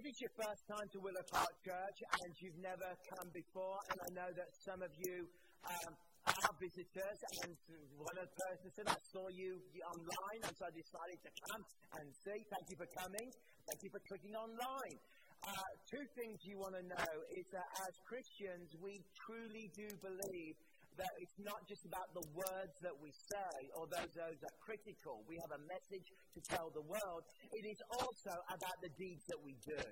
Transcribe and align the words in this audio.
If 0.00 0.08
it's 0.16 0.24
your 0.24 0.32
first 0.32 0.64
time 0.64 0.88
to 0.96 0.98
Willow 1.04 1.20
Park 1.28 1.52
Church 1.60 1.98
and 2.24 2.32
you've 2.40 2.56
never 2.56 2.88
come 3.12 3.28
before, 3.36 3.76
and 3.92 4.00
I 4.00 4.08
know 4.16 4.30
that 4.32 4.48
some 4.64 4.80
of 4.80 4.88
you 4.96 5.28
um, 5.68 5.92
are 6.24 6.56
visitors, 6.56 7.20
and 7.44 7.52
one 8.00 8.16
of 8.16 8.24
the 8.24 8.32
persons 8.32 8.72
said, 8.80 8.88
I 8.88 8.96
saw 9.12 9.28
you 9.28 9.60
online, 9.60 10.40
and 10.40 10.56
so 10.56 10.64
I 10.64 10.72
decided 10.72 11.20
to 11.20 11.30
come 11.52 11.62
and 12.00 12.06
see. 12.16 12.40
Thank 12.48 12.64
you 12.72 12.80
for 12.80 12.88
coming. 12.96 13.28
Thank 13.68 13.80
you 13.84 13.92
for 13.92 14.00
clicking 14.08 14.32
online. 14.40 14.96
Uh, 15.44 15.68
two 15.92 16.04
things 16.16 16.40
you 16.48 16.56
want 16.56 16.80
to 16.80 16.84
know 16.88 17.12
is 17.36 17.44
that 17.52 17.68
as 17.84 17.92
Christians, 18.08 18.72
we 18.80 19.04
truly 19.28 19.68
do 19.76 19.84
believe 20.00 20.56
that 21.00 21.12
it's 21.16 21.38
not 21.40 21.60
just 21.64 21.80
about 21.88 22.08
the 22.12 22.26
words 22.36 22.76
that 22.84 22.92
we 23.00 23.08
say, 23.08 23.56
although 23.72 24.04
those 24.12 24.38
are 24.44 24.56
critical. 24.60 25.24
We 25.24 25.40
have 25.40 25.56
a 25.56 25.62
message 25.64 26.08
to 26.36 26.40
tell 26.52 26.68
the 26.76 26.84
world. 26.84 27.22
It 27.56 27.64
is 27.64 27.80
also 27.96 28.34
about 28.52 28.76
the 28.84 28.92
deeds 29.00 29.24
that 29.32 29.40
we 29.40 29.56
do. 29.64 29.84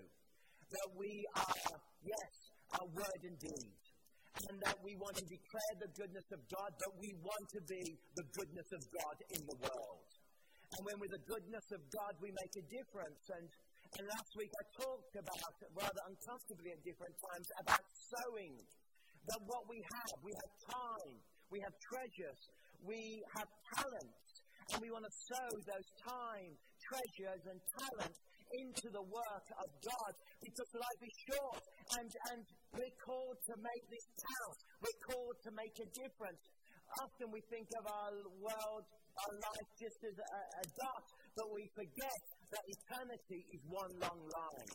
That 0.68 0.88
we 1.00 1.12
are, 1.32 1.76
yes, 2.04 2.32
a 2.76 2.84
word 2.92 3.20
and 3.24 3.36
deed. 3.40 3.80
And 4.52 4.56
that 4.68 4.76
we 4.84 4.92
want 5.00 5.16
to 5.16 5.24
declare 5.24 5.74
the 5.80 5.90
goodness 5.96 6.28
of 6.30 6.40
God, 6.52 6.70
but 6.76 6.92
we 7.00 7.10
want 7.24 7.46
to 7.56 7.60
be 7.64 7.84
the 8.14 8.26
goodness 8.36 8.68
of 8.76 8.82
God 8.92 9.16
in 9.32 9.42
the 9.48 9.58
world. 9.64 10.08
And 10.76 10.80
when 10.84 11.00
we're 11.00 11.16
the 11.16 11.24
goodness 11.24 11.66
of 11.72 11.80
God 11.88 12.12
we 12.20 12.28
make 12.28 12.54
a 12.60 12.64
difference. 12.68 13.22
And, 13.32 13.44
and 13.96 14.04
last 14.04 14.30
week 14.36 14.52
I 14.52 14.64
talked 14.84 15.14
about, 15.16 15.52
rather 15.72 16.02
uncomfortably 16.12 16.70
at 16.76 16.80
different 16.84 17.16
times, 17.16 17.46
about 17.64 17.84
sowing 17.96 18.52
that 19.28 19.42
what 19.44 19.64
we 19.68 19.78
have, 19.80 20.16
we 20.24 20.32
have 20.32 20.52
time, 20.72 21.16
we 21.52 21.58
have 21.60 21.74
treasures, 21.92 22.40
we 22.84 23.00
have 23.36 23.48
talents, 23.76 24.24
and 24.72 24.76
we 24.84 24.88
want 24.92 25.04
to 25.04 25.14
sow 25.32 25.48
those 25.64 25.88
time, 26.04 26.52
treasures, 26.80 27.42
and 27.48 27.58
talents 27.76 28.18
into 28.48 28.88
the 28.92 29.04
work 29.04 29.46
of 29.60 29.68
God. 29.84 30.12
Because 30.40 30.68
life 30.76 31.02
is 31.04 31.16
short. 31.28 31.60
And, 32.00 32.08
and 32.32 32.40
we're 32.76 32.96
called 33.04 33.38
to 33.48 33.54
make 33.60 33.84
this 33.88 34.06
count. 34.16 34.58
We're 34.80 35.00
called 35.08 35.36
to 35.44 35.50
make 35.56 35.76
a 35.80 35.88
difference. 35.92 36.42
Often 37.04 37.28
we 37.32 37.40
think 37.52 37.68
of 37.80 37.84
our 37.84 38.12
world, 38.40 38.84
our 38.88 39.32
life 39.36 39.68
just 39.76 40.00
as 40.08 40.16
a, 40.16 40.40
a 40.40 40.64
dot, 40.64 41.04
but 41.36 41.48
we 41.52 41.68
forget 41.76 42.20
that 42.48 42.64
eternity 42.64 43.40
is 43.52 43.60
one 43.68 43.92
long 44.00 44.20
line. 44.24 44.72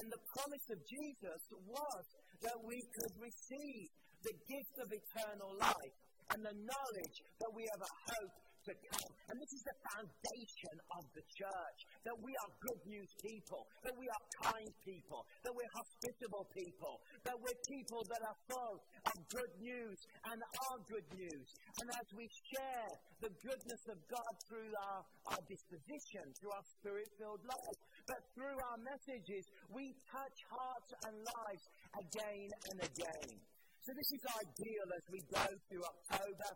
And 0.00 0.06
the 0.08 0.22
promise 0.32 0.66
of 0.72 0.78
Jesus 0.88 1.40
was 1.68 2.04
that 2.40 2.58
we 2.64 2.80
could 2.80 3.14
receive 3.20 3.88
the 4.24 4.34
gift 4.48 4.74
of 4.80 4.88
eternal 4.88 5.52
life 5.58 5.96
and 6.32 6.40
the 6.40 6.56
knowledge 6.56 7.16
that 7.40 7.52
we 7.52 7.66
have 7.68 7.82
a 7.82 7.92
hope 8.08 8.36
to 8.62 8.72
come. 8.72 9.12
And 9.26 9.36
this 9.42 9.52
is 9.58 9.62
the 9.66 9.78
foundation 9.90 10.74
of 10.94 11.04
the 11.18 11.24
church 11.34 11.78
that 12.06 12.16
we 12.22 12.30
are 12.30 12.50
good 12.62 12.82
news 12.86 13.10
people, 13.18 13.66
that 13.82 13.96
we 13.98 14.06
are 14.06 14.24
kind 14.46 14.70
people, 14.86 15.26
that 15.42 15.50
we're 15.50 15.74
hospitable 15.74 16.46
people, 16.54 16.94
that 17.26 17.34
we're 17.42 17.60
people 17.66 18.02
that 18.06 18.22
are 18.22 18.38
full 18.46 18.76
of 19.02 19.16
good 19.34 19.52
news 19.58 19.98
and 20.30 20.38
are 20.38 20.78
good 20.86 21.08
news. 21.10 21.48
And 21.82 21.86
as 21.90 22.06
we 22.14 22.26
share 22.54 22.90
the 23.26 23.32
goodness 23.42 23.82
of 23.90 23.98
God 24.06 24.32
through 24.46 24.70
our, 24.70 25.00
our 25.34 25.42
disposition, 25.50 26.24
through 26.38 26.54
our 26.54 26.66
spirit 26.78 27.08
filled 27.18 27.42
life, 27.42 27.80
but 28.12 28.20
through 28.36 28.58
our 28.68 28.80
messages, 28.84 29.48
we 29.72 29.96
touch 30.04 30.36
hearts 30.52 30.90
and 31.08 31.16
lives 31.16 31.64
again 31.96 32.48
and 32.68 32.78
again. 32.84 33.32
So 33.80 33.88
this 33.96 34.10
is 34.12 34.22
ideal 34.36 34.86
as 34.92 35.04
we 35.08 35.20
go 35.32 35.46
through 35.48 35.80
October 35.80 36.50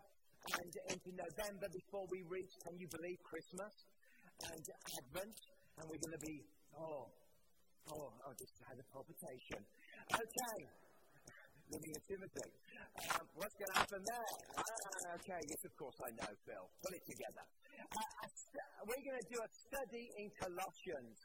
and 0.53 0.71
into 0.93 1.11
November 1.17 1.65
before 1.73 2.05
we 2.13 2.21
reach, 2.29 2.53
can 2.61 2.77
you 2.77 2.85
believe, 2.93 3.17
Christmas 3.25 3.73
and 4.53 4.63
Advent. 5.01 5.37
And 5.81 5.83
we're 5.89 5.97
going 5.97 6.17
to 6.21 6.25
be, 6.29 6.37
oh, 6.77 7.09
oh, 7.89 8.07
I 8.21 8.29
just 8.37 8.53
had 8.61 8.77
a 8.77 8.85
palpitation. 8.93 9.61
Okay. 10.13 10.57
Living 11.73 11.93
in 11.97 12.03
Timothy. 12.05 12.49
Um, 13.17 13.25
what's 13.33 13.57
going 13.57 13.71
to 13.73 13.79
happen 13.81 14.01
there? 14.05 14.29
Uh, 14.61 15.17
okay, 15.17 15.41
yes, 15.41 15.61
of 15.65 15.73
course 15.73 15.97
I 16.05 16.09
know, 16.21 16.31
Phil. 16.45 16.65
Put 16.85 16.93
it 16.93 17.05
together. 17.09 17.45
Uh, 17.91 18.85
we're 18.85 19.03
going 19.03 19.19
to 19.19 19.29
do 19.33 19.39
a 19.41 19.49
study 19.67 20.05
in 20.21 20.29
Colossians. 20.37 21.17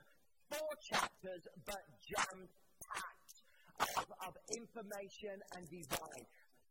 Four 0.53 0.77
chapters, 0.85 1.43
but 1.65 1.81
jammed 2.05 2.53
of, 3.97 4.05
of 4.05 4.35
information 4.53 5.41
and 5.57 5.65
design. 5.65 6.23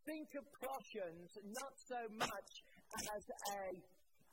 Think 0.06 0.30
of 0.38 0.46
Colossians 0.54 1.34
not 1.50 1.74
so 1.90 1.98
much 2.14 2.52
as 2.94 3.24
a, 3.26 3.64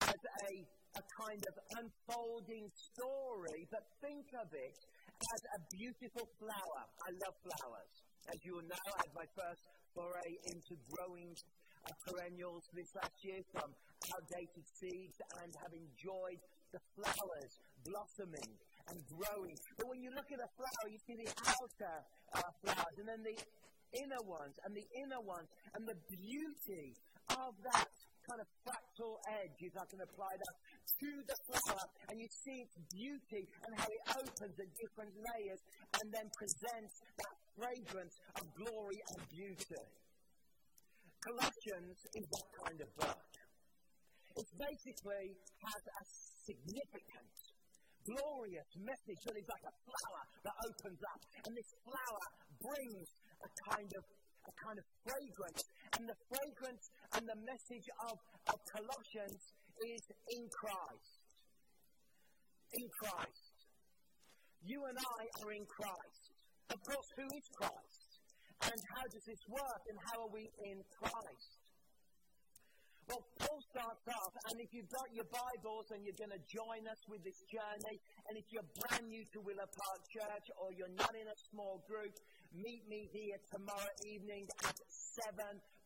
as 0.04 0.20
a, 0.20 0.52
a 1.00 1.04
kind 1.16 1.40
of 1.48 1.54
unfolding 1.80 2.68
story, 2.76 3.64
but 3.72 3.88
think 4.04 4.28
of 4.36 4.52
it 4.52 4.76
as 5.16 5.42
a 5.56 5.58
beautiful 5.80 6.28
flower. 6.36 6.80
I 6.84 7.10
love 7.24 7.36
flowers. 7.40 7.92
As 8.28 8.36
you 8.44 8.52
will 8.52 8.68
know, 8.68 8.84
I 8.84 9.00
had 9.00 9.12
my 9.16 9.28
first 9.32 9.64
foray 9.96 10.32
into 10.52 10.76
growing 10.92 11.32
uh, 11.32 11.88
perennials 12.04 12.68
this 12.76 12.92
last 13.00 13.16
year 13.24 13.40
from 13.56 13.72
outdated 14.12 14.66
seeds 14.76 15.16
and 15.40 15.48
have 15.56 15.72
enjoyed 15.72 16.40
the 16.68 16.80
flowers 17.00 17.52
blossoming 17.88 18.52
and 18.90 18.98
growing. 19.08 19.56
But 19.76 19.86
when 19.88 20.00
you 20.00 20.10
look 20.12 20.28
at 20.32 20.40
a 20.40 20.50
flower, 20.56 20.86
you 20.88 21.00
see 21.06 21.16
the 21.16 21.30
outer 21.46 21.96
uh, 22.34 22.50
flowers 22.64 22.96
and 22.98 23.08
then 23.08 23.22
the 23.22 23.36
inner 23.96 24.22
ones 24.24 24.56
and 24.64 24.76
the 24.76 24.86
inner 25.00 25.22
ones 25.24 25.48
and 25.74 25.88
the 25.88 25.96
beauty 26.12 26.96
of 27.32 27.52
that 27.72 27.88
kind 28.28 28.40
of 28.44 28.48
fractal 28.60 29.16
edge, 29.40 29.56
if 29.64 29.72
I 29.72 29.84
can 29.88 30.00
apply 30.04 30.32
that, 30.36 30.54
to 31.00 31.10
the 31.24 31.36
flower, 31.48 31.84
and 32.12 32.20
you 32.20 32.28
see 32.28 32.60
its 32.60 32.76
beauty 32.92 33.48
and 33.64 33.72
how 33.72 33.88
it 33.88 34.02
opens 34.20 34.56
at 34.60 34.68
different 34.76 35.12
layers 35.16 35.60
and 35.96 36.06
then 36.12 36.28
presents 36.36 36.94
that 37.16 37.34
fragrance 37.56 38.16
of 38.36 38.44
glory 38.52 39.00
and 39.16 39.20
beauty. 39.32 39.80
Colossians 41.24 41.98
is 42.14 42.24
that 42.28 42.48
kind 42.64 42.78
of 42.84 42.88
book. 43.00 43.20
It 44.36 44.48
basically 44.54 45.34
has 45.64 45.82
a 45.88 46.02
significant 46.46 47.32
glorious 48.04 48.70
message 48.78 49.20
that 49.26 49.36
is 49.36 49.48
like 49.48 49.66
a 49.66 49.74
flower 49.86 50.22
that 50.44 50.56
opens 50.66 51.00
up. 51.02 51.20
And 51.46 51.52
this 51.56 51.70
flower 51.82 52.24
brings 52.62 53.08
a 53.42 53.50
kind 53.72 53.90
of 53.94 54.02
a 54.48 54.54
kind 54.64 54.78
of 54.80 54.86
fragrance. 55.04 55.62
And 56.00 56.04
the 56.08 56.18
fragrance 56.28 56.84
and 57.16 57.24
the 57.28 57.38
message 57.44 57.88
of, 58.08 58.16
of 58.48 58.58
Colossians 58.72 59.42
is 59.84 60.02
in 60.32 60.42
Christ. 60.48 61.12
In 62.72 62.86
Christ. 62.96 63.56
You 64.64 64.80
and 64.88 64.96
I 64.98 65.22
are 65.44 65.52
in 65.52 65.64
Christ. 65.68 66.24
Of 66.72 66.78
course, 66.84 67.08
who 67.16 67.28
is 67.28 67.46
Christ? 67.56 68.08
And 68.72 68.80
how 68.96 69.04
does 69.08 69.24
this 69.24 69.42
work? 69.48 69.82
And 69.88 69.98
how 70.10 70.26
are 70.26 70.32
we 70.32 70.44
in 70.64 70.78
Christ? 70.98 71.57
Well, 73.08 73.24
Paul 73.40 73.60
starts 73.72 74.04
off, 74.04 74.36
and 74.52 74.60
if 74.60 74.68
you've 74.76 74.92
got 74.92 75.08
your 75.16 75.24
Bibles 75.32 75.88
and 75.96 76.04
you're 76.04 76.18
going 76.20 76.36
to 76.36 76.44
join 76.44 76.84
us 76.92 77.00
with 77.08 77.24
this 77.24 77.40
journey, 77.48 77.96
and 78.28 78.36
if 78.36 78.44
you're 78.52 78.68
brand 78.84 79.08
new 79.08 79.24
to 79.32 79.40
Willow 79.40 79.64
Park 79.64 80.00
Church 80.12 80.52
or 80.60 80.76
you're 80.76 80.92
not 80.92 81.16
in 81.16 81.24
a 81.24 81.38
small 81.48 81.80
group, 81.88 82.12
meet 82.52 82.84
me 82.84 83.08
here 83.08 83.40
tomorrow 83.48 83.92
evening 84.04 84.44
at 84.60 84.76
7 84.92 85.40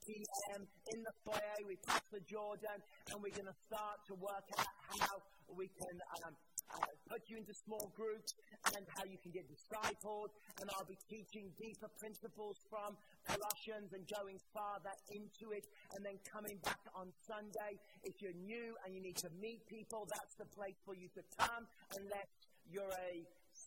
p.m. 0.06 0.66
in 0.92 1.02
the 1.02 1.14
foyer 1.24 1.60
with 1.66 1.80
Pastor 1.86 2.20
Jordan, 2.26 2.78
and 3.10 3.16
we're 3.22 3.34
going 3.34 3.50
to 3.50 3.58
start 3.66 4.02
to 4.08 4.14
work 4.18 4.46
out 4.58 4.74
how 4.98 5.14
we 5.54 5.68
can 5.68 5.96
um, 6.24 6.34
uh, 6.72 6.88
put 7.08 7.28
you 7.28 7.36
into 7.36 7.52
small 7.52 7.92
groups 7.94 8.32
and 8.74 8.82
how 8.96 9.04
you 9.04 9.18
can 9.20 9.30
get 9.30 9.44
discipled. 9.46 10.32
And 10.60 10.70
I'll 10.74 10.88
be 10.88 10.98
teaching 11.10 11.52
deeper 11.60 11.90
principles 12.00 12.56
from 12.70 12.96
Colossians 13.28 13.92
and 13.92 14.02
going 14.08 14.40
farther 14.54 14.94
into 15.12 15.52
it 15.52 15.66
and 15.94 16.04
then 16.04 16.16
coming 16.24 16.58
back 16.64 16.80
on 16.96 17.12
Sunday. 17.28 17.78
If 18.02 18.22
you're 18.22 18.36
new 18.36 18.74
and 18.84 18.94
you 18.94 19.02
need 19.02 19.20
to 19.22 19.30
meet 19.40 19.66
people, 19.68 20.08
that's 20.08 20.34
the 20.34 20.48
place 20.56 20.78
for 20.84 20.94
you 20.94 21.08
to 21.14 21.22
come 21.36 21.68
unless 21.94 22.30
you're 22.70 22.90
a 22.90 23.22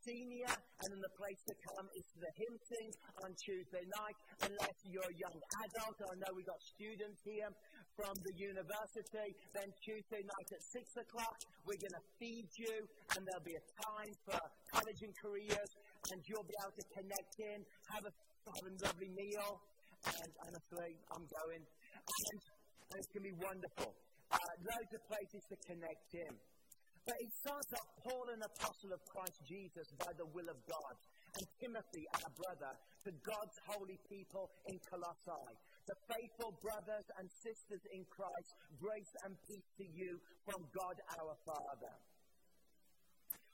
senior, 0.06 0.54
and 0.54 0.88
then 0.94 1.02
the 1.02 1.16
place 1.18 1.42
to 1.50 1.56
come 1.74 1.86
is 1.98 2.06
the 2.14 2.32
hymn 2.38 2.56
sing 2.70 2.90
on 3.26 3.30
Tuesday 3.42 3.86
night, 3.98 4.18
unless 4.46 4.78
you're 4.86 5.10
a 5.10 5.18
young 5.18 5.38
adult. 5.66 5.98
I 5.98 6.16
know 6.22 6.32
we've 6.38 6.46
got 6.46 6.62
students 6.78 7.20
here 7.26 7.50
from 7.98 8.14
the 8.22 8.34
university. 8.38 9.30
Then 9.58 9.70
Tuesday 9.82 10.22
night 10.22 10.50
at 10.54 10.62
6 10.62 11.02
o'clock, 11.02 11.38
we're 11.66 11.82
going 11.82 11.98
to 11.98 12.06
feed 12.22 12.48
you, 12.62 12.76
and 13.18 13.20
there'll 13.26 13.50
be 13.50 13.58
a 13.58 13.66
time 13.82 14.14
for 14.30 14.40
college 14.78 15.02
and 15.02 15.14
careers, 15.18 15.72
and 16.14 16.18
you'll 16.30 16.48
be 16.48 16.58
able 16.62 16.78
to 16.78 16.88
connect 16.94 17.36
in, 17.42 17.60
have 17.98 18.06
a, 18.06 18.14
have 18.14 18.66
a 18.70 18.74
lovely 18.86 19.10
meal, 19.10 19.52
and 20.06 20.32
honestly, 20.46 20.92
I'm 21.18 21.26
going. 21.26 21.64
And, 21.66 22.40
and 22.94 22.96
it's 23.02 23.10
going 23.10 23.26
to 23.26 23.30
be 23.34 23.38
wonderful. 23.42 23.90
Uh, 24.30 24.38
loads 24.62 24.92
of 24.94 25.02
places 25.10 25.42
to 25.50 25.56
connect 25.66 26.10
in. 26.14 26.34
But 27.06 27.22
it 27.22 27.32
starts 27.38 27.70
off 27.78 27.90
Paul, 28.02 28.26
an 28.34 28.42
apostle 28.42 28.92
of 28.98 29.02
Christ 29.06 29.38
Jesus, 29.46 29.88
by 30.02 30.10
the 30.18 30.26
will 30.34 30.50
of 30.50 30.58
God, 30.66 30.96
and 31.38 31.46
Timothy, 31.62 32.04
our 32.18 32.32
brother, 32.34 32.74
to 33.06 33.12
God's 33.22 33.58
holy 33.70 34.00
people 34.10 34.50
in 34.66 34.78
Colossae 34.90 35.54
the 35.86 35.98
faithful 36.10 36.58
brothers 36.66 37.06
and 37.22 37.30
sisters 37.46 37.84
in 37.94 38.02
Christ, 38.10 38.52
grace 38.82 39.14
and 39.22 39.38
peace 39.46 39.70
to 39.78 39.86
you 39.86 40.18
from 40.42 40.66
God 40.74 40.98
our 41.22 41.38
Father. 41.46 41.94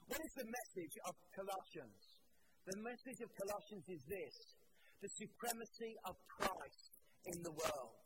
What 0.08 0.20
is 0.20 0.34
the 0.40 0.48
message 0.48 0.96
of 1.08 1.14
Colossians? 1.36 2.00
The 2.64 2.78
message 2.80 3.20
of 3.20 3.30
Colossians 3.36 3.86
is 3.88 4.02
this 4.08 4.36
the 5.04 5.12
supremacy 5.18 5.92
of 6.08 6.14
Christ 6.30 6.92
in 7.26 7.36
the 7.42 7.52
world. 7.52 8.00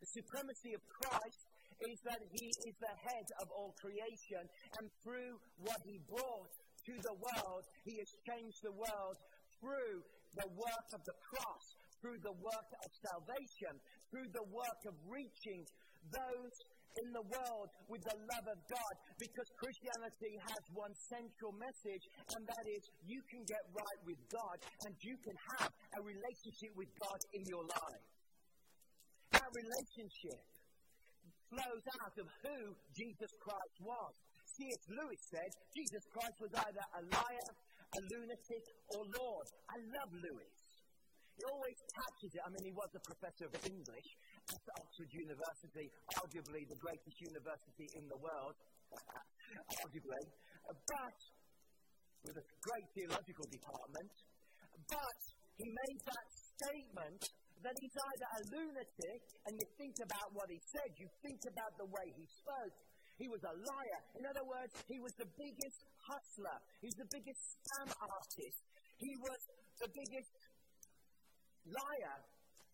The 0.00 0.10
supremacy 0.16 0.72
of 0.72 0.82
Christ 0.86 1.40
is 1.84 1.98
that 2.08 2.20
he 2.32 2.46
is 2.48 2.76
the 2.80 2.96
head 3.04 3.26
of 3.42 3.46
all 3.52 3.74
creation, 3.80 4.42
and 4.80 4.86
through 5.04 5.36
what 5.60 5.80
he 5.84 6.00
brought 6.08 6.52
to 6.86 6.94
the 6.94 7.16
world, 7.18 7.62
he 7.84 7.98
has 7.98 8.10
changed 8.24 8.60
the 8.62 8.72
world 8.72 9.16
through 9.60 10.00
the 10.38 10.48
work 10.54 10.88
of 10.94 11.02
the 11.04 11.16
cross, 11.32 11.64
through 12.00 12.20
the 12.22 12.36
work 12.38 12.70
of 12.84 12.90
salvation, 13.12 13.72
through 14.12 14.28
the 14.32 14.46
work 14.52 14.80
of 14.86 14.94
reaching 15.08 15.64
those 16.12 16.54
in 17.02 17.12
the 17.12 17.26
world 17.28 17.68
with 17.92 18.00
the 18.08 18.16
love 18.16 18.46
of 18.48 18.58
God 18.72 18.94
because 19.20 19.48
Christianity 19.60 20.32
has 20.40 20.62
one 20.72 20.94
central 20.96 21.52
message, 21.60 22.04
and 22.32 22.40
that 22.48 22.64
is 22.72 22.82
you 23.04 23.20
can 23.28 23.44
get 23.44 23.60
right 23.72 24.00
with 24.08 24.20
God 24.32 24.56
and 24.88 24.92
you 25.04 25.16
can 25.20 25.36
have 25.60 25.72
a 25.72 26.00
relationship 26.00 26.72
with 26.72 26.88
God 26.96 27.20
in 27.36 27.44
your 27.48 27.64
life. 27.68 28.04
That 29.36 29.50
relationship 29.52 30.40
flows 31.50 31.84
out 32.02 32.16
of 32.18 32.26
who 32.42 32.58
Jesus 32.94 33.30
Christ 33.38 33.76
was. 33.82 34.12
C.S. 34.56 34.82
Lewis 34.88 35.20
said 35.30 35.50
Jesus 35.76 36.04
Christ 36.10 36.36
was 36.40 36.52
either 36.54 36.84
a 36.96 37.02
liar, 37.12 37.50
a 37.92 38.00
lunatic, 38.14 38.64
or 38.96 39.02
Lord. 39.04 39.46
I 39.68 39.76
love 40.00 40.10
Lewis. 40.16 40.54
He 41.36 41.44
always 41.52 41.76
touches 41.92 42.32
it. 42.32 42.40
I 42.40 42.48
mean, 42.48 42.64
he 42.64 42.72
was 42.72 42.88
a 42.96 43.02
professor 43.04 43.44
of 43.44 43.54
English 43.68 44.08
at 44.48 44.62
Oxford 44.80 45.12
University, 45.12 45.92
arguably 46.16 46.64
the 46.64 46.80
greatest 46.80 47.20
university 47.20 47.86
in 47.92 48.08
the 48.08 48.16
world, 48.16 48.56
arguably, 49.84 50.24
but 50.64 51.18
with 52.24 52.40
a 52.40 52.46
great 52.64 52.88
theological 52.96 53.44
department. 53.52 54.12
But 54.88 55.20
he 55.60 55.68
made 55.68 56.00
that 56.08 56.26
statement 56.32 57.22
that 57.64 57.76
he's 57.80 57.96
either 57.96 58.28
a 58.36 58.42
lunatic, 58.52 59.20
and 59.48 59.52
you 59.56 59.66
think 59.80 59.96
about 60.04 60.28
what 60.36 60.48
he 60.50 60.60
said, 60.72 60.88
you 61.00 61.08
think 61.24 61.40
about 61.48 61.72
the 61.80 61.88
way 61.88 62.06
he 62.16 62.26
spoke. 62.28 62.74
He 63.16 63.28
was 63.32 63.40
a 63.48 63.54
liar. 63.56 64.00
In 64.20 64.24
other 64.28 64.44
words, 64.44 64.72
he 64.92 65.00
was 65.00 65.12
the 65.16 65.28
biggest 65.40 65.80
hustler. 66.04 66.58
He's 66.84 66.96
the 67.00 67.08
biggest 67.08 67.40
scam 67.56 67.88
artist. 67.96 68.60
He 69.00 69.12
was 69.24 69.40
the 69.80 69.88
biggest 69.88 70.32
liar 71.64 72.16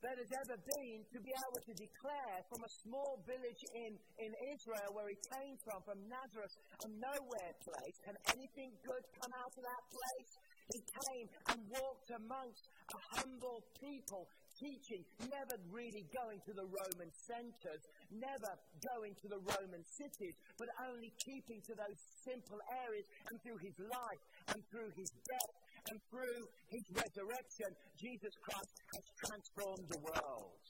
that 0.02 0.18
has 0.18 0.32
ever 0.34 0.58
been 0.58 0.98
to 1.14 1.18
be 1.22 1.30
able 1.30 1.62
to 1.62 1.74
declare 1.78 2.38
from 2.50 2.60
a 2.66 2.70
small 2.82 3.22
village 3.22 3.62
in, 3.86 3.94
in 4.18 4.30
Israel 4.50 4.90
where 4.98 5.06
he 5.06 5.18
came 5.30 5.54
from, 5.62 5.78
from 5.86 5.98
Nazareth, 6.10 6.54
a 6.82 6.88
nowhere 6.90 7.54
place. 7.62 7.96
Can 8.02 8.18
anything 8.34 8.74
good 8.82 9.04
come 9.14 9.32
out 9.38 9.52
of 9.54 9.62
that 9.62 9.84
place? 9.94 10.30
He 10.74 10.80
came 10.82 11.26
and 11.54 11.58
walked 11.70 12.10
amongst 12.18 12.64
a 12.66 12.98
humble 13.14 13.62
people, 13.78 14.26
teaching, 14.62 15.02
never 15.26 15.58
really 15.74 16.06
going 16.14 16.38
to 16.46 16.54
the 16.54 16.62
Roman 16.62 17.10
centers, 17.10 17.82
never 18.14 18.54
going 18.94 19.18
to 19.18 19.26
the 19.26 19.42
Roman 19.42 19.82
cities, 19.82 20.38
but 20.54 20.70
only 20.86 21.10
keeping 21.18 21.58
to 21.66 21.74
those 21.74 21.98
simple 22.22 22.62
areas. 22.86 23.06
And 23.26 23.42
through 23.42 23.58
his 23.58 23.74
life 23.82 24.22
and 24.54 24.62
through 24.70 24.94
his 24.94 25.10
death 25.26 25.54
and 25.90 25.98
through 26.14 26.46
his 26.70 26.86
resurrection, 26.94 27.74
Jesus 27.98 28.34
Christ 28.38 28.76
has 28.94 29.04
transformed 29.26 29.86
the 29.90 29.98
world. 29.98 30.62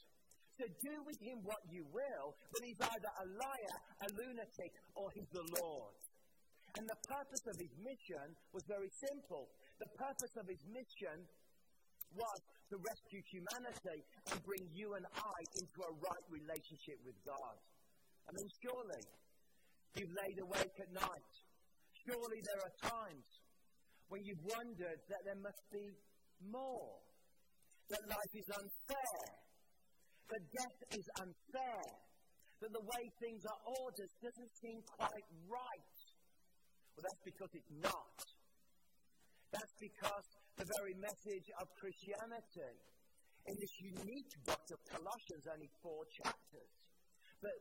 So 0.57 0.65
do 0.81 0.95
with 1.05 1.17
him 1.21 1.41
what 1.45 1.61
you 1.69 1.85
will, 1.93 2.37
but 2.53 2.61
he's 2.65 2.81
either 2.81 3.11
a 3.21 3.27
liar, 3.37 3.77
a 4.05 4.09
lunatic, 4.17 4.71
or 4.93 5.09
he's 5.13 5.29
the 5.33 5.45
Lord. 5.61 5.93
And 6.77 6.85
the 6.89 7.01
purpose 7.05 7.45
of 7.45 7.57
his 7.61 7.73
mission 7.81 8.33
was 8.53 8.65
very 8.65 8.89
simple. 8.89 9.49
The 9.77 9.89
purpose 9.97 10.33
of 10.37 10.45
his 10.49 10.61
mission 10.69 11.25
was 12.15 12.39
to 12.69 12.75
rescue 12.77 13.21
humanity 13.29 13.99
and 14.31 14.37
bring 14.45 14.65
you 14.73 14.93
and 14.97 15.05
I 15.05 15.37
into 15.61 15.79
a 15.85 15.91
right 15.93 16.25
relationship 16.29 16.97
with 17.05 17.17
God. 17.25 17.55
I 18.25 18.31
mean, 18.33 18.49
surely 18.63 19.03
you've 19.99 20.15
laid 20.15 20.37
awake 20.41 20.75
at 20.79 20.91
night. 20.93 21.33
Surely 22.07 22.39
there 22.43 22.61
are 22.65 22.75
times 22.89 23.27
when 24.09 24.21
you've 24.25 24.45
wondered 24.45 24.99
that 25.09 25.21
there 25.25 25.39
must 25.41 25.63
be 25.71 25.85
more, 26.49 27.01
that 27.89 28.03
life 28.09 28.33
is 28.35 28.47
unfair, 28.57 29.23
that 30.29 30.43
death 30.49 30.79
is 30.97 31.07
unfair, 31.21 31.83
that 32.61 32.71
the 32.71 32.85
way 32.95 33.03
things 33.19 33.43
are 33.43 33.61
ordered 33.83 34.11
doesn't 34.23 34.51
seem 34.63 34.79
quite 34.97 35.27
right. 35.51 35.95
Well, 36.95 37.03
that's 37.03 37.23
because 37.25 37.51
it's 37.53 37.73
not. 37.81 38.17
That's 39.51 39.75
because 39.77 40.27
the 40.57 40.67
very 40.79 40.95
message 41.01 41.47
of 41.57 41.65
Christianity 41.77 42.73
in 43.49 43.55
this 43.57 43.75
unique 43.81 44.33
book 44.45 44.65
of 44.71 44.79
Colossians, 44.87 45.43
only 45.51 45.69
four 45.81 46.05
chapters, 46.23 46.71
but 47.41 47.57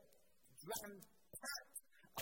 jam-packed 0.62 1.78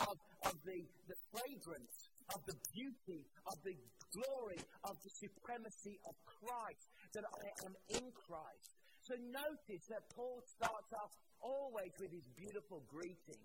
of, 0.07 0.17
of 0.49 0.55
the, 0.65 0.81
the 1.11 1.19
fragrance, 1.35 1.97
of 2.31 2.41
the 2.47 2.57
beauty, 2.73 3.21
of 3.51 3.57
the 3.67 3.77
glory 4.15 4.63
of 4.87 4.95
the 5.03 5.13
supremacy 5.19 5.99
of 6.07 6.15
Christ, 6.25 6.87
that 7.13 7.27
I 7.27 7.47
am 7.67 7.75
in 8.01 8.07
Christ. 8.15 8.71
So 9.03 9.19
notice 9.19 9.85
that 9.91 10.03
Paul 10.15 10.39
starts 10.47 10.91
off 10.95 11.13
always 11.43 11.91
with 11.99 12.13
his 12.15 12.27
beautiful 12.39 12.87
greeting 12.87 13.45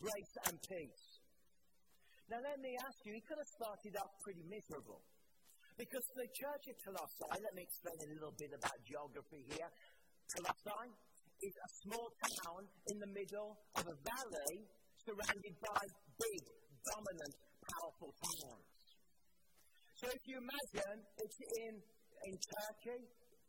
grace 0.00 0.34
and 0.48 0.56
peace. 0.64 1.06
Now, 2.32 2.40
let 2.40 2.56
me 2.62 2.72
ask 2.88 2.96
you, 3.04 3.12
he 3.12 3.20
could 3.26 3.36
have 3.36 3.52
started 3.58 3.92
off 4.00 4.12
pretty 4.24 4.46
miserable. 4.48 5.02
Because 5.80 6.04
the 6.12 6.28
church 6.36 6.64
of 6.68 6.76
Colossae, 6.84 7.40
let 7.40 7.56
me 7.56 7.64
explain 7.64 7.96
a 8.04 8.08
little 8.12 8.36
bit 8.36 8.52
about 8.52 8.76
geography 8.84 9.48
here. 9.48 9.70
Colossae 10.28 10.92
is 11.40 11.56
a 11.56 11.68
small 11.80 12.12
town 12.20 12.68
in 12.92 13.00
the 13.00 13.08
middle 13.16 13.56
of 13.80 13.88
a 13.88 13.96
valley 14.04 14.68
surrounded 15.08 15.56
by 15.56 15.80
big, 16.20 16.42
dominant 16.84 17.34
powerful 17.64 18.12
towns. 18.12 18.68
So 19.96 20.12
if 20.12 20.20
you 20.28 20.36
imagine 20.44 21.00
it's 21.00 21.40
in, 21.64 21.72
in 22.28 22.34
Turkey, 22.36 23.00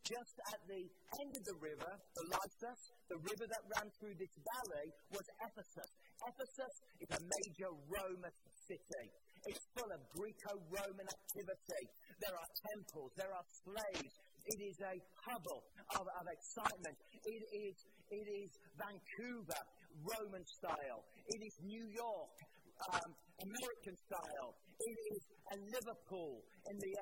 just 0.07 0.35
at 0.55 0.61
the 0.71 0.83
end 0.87 1.31
of 1.35 1.43
the 1.43 1.57
river, 1.59 1.91
the 2.15 2.25
Lycus, 2.31 2.81
the 3.11 3.19
river 3.27 3.43
that 3.43 3.63
ran 3.75 3.91
through 3.99 4.15
this 4.15 4.31
valley 4.39 4.87
was 5.11 5.27
Ephesus. 5.51 5.89
Ephesus 6.31 6.73
is 6.95 7.11
a 7.11 7.21
major 7.27 7.75
Roman 7.91 8.35
city. 8.71 9.05
It's 9.47 9.65
full 9.73 9.89
of 9.89 10.01
Greco-Roman 10.13 11.07
activity. 11.07 11.83
There 12.21 12.35
are 12.37 12.49
temples, 12.69 13.11
there 13.17 13.33
are 13.33 13.47
slaves. 13.65 14.13
It 14.45 14.59
is 14.61 14.77
a 14.81 14.95
hub 15.25 15.45
of, 15.49 16.05
of 16.05 16.25
excitement. 16.29 16.97
It 17.25 17.43
is, 17.49 17.75
it 18.09 18.25
is 18.29 18.49
Vancouver, 18.77 19.61
Roman 20.05 20.45
style. 20.45 21.01
It 21.25 21.41
is 21.41 21.53
New 21.65 21.85
York, 21.89 22.33
um, 22.93 23.11
American 23.41 23.95
style. 24.09 24.53
It 24.81 24.97
is 25.13 25.21
a 25.53 25.57
Liverpool 25.77 26.41
in 26.69 26.77
the, 26.77 26.93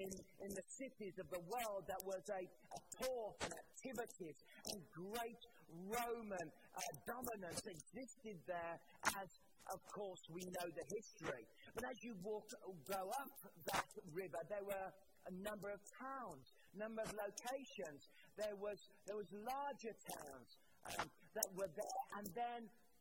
in, 0.00 0.10
in 0.44 0.50
the 0.52 0.66
cities 0.72 1.16
of 1.20 1.28
the 1.28 1.42
world 1.44 1.84
that 1.88 2.00
was 2.04 2.24
a, 2.32 2.42
a 2.44 2.80
port 2.96 3.36
and 3.44 3.52
activities 3.52 4.36
and 4.72 4.78
great 4.92 5.42
Roman 5.84 6.48
uh, 6.48 6.80
dominance 7.04 7.60
existed 7.66 8.38
there 8.46 8.76
as 9.04 9.28
of 9.72 9.80
course, 9.90 10.22
we 10.30 10.42
know 10.46 10.68
the 10.70 10.86
history. 10.94 11.44
But 11.74 11.84
as 11.90 11.98
you 12.02 12.14
walk, 12.22 12.46
go 12.86 13.02
up 13.10 13.30
that 13.72 13.90
river, 14.14 14.40
there 14.48 14.62
were 14.62 14.88
a 15.26 15.32
number 15.42 15.70
of 15.74 15.80
towns, 15.98 16.46
number 16.78 17.02
of 17.02 17.10
locations. 17.10 18.00
There 18.38 18.54
was, 18.62 18.78
there 19.10 19.18
was 19.18 19.26
larger 19.34 19.94
towns 20.06 20.48
um, 20.86 21.06
that 21.34 21.48
were 21.58 21.70
there, 21.74 22.02
and 22.22 22.26
then 22.34 22.60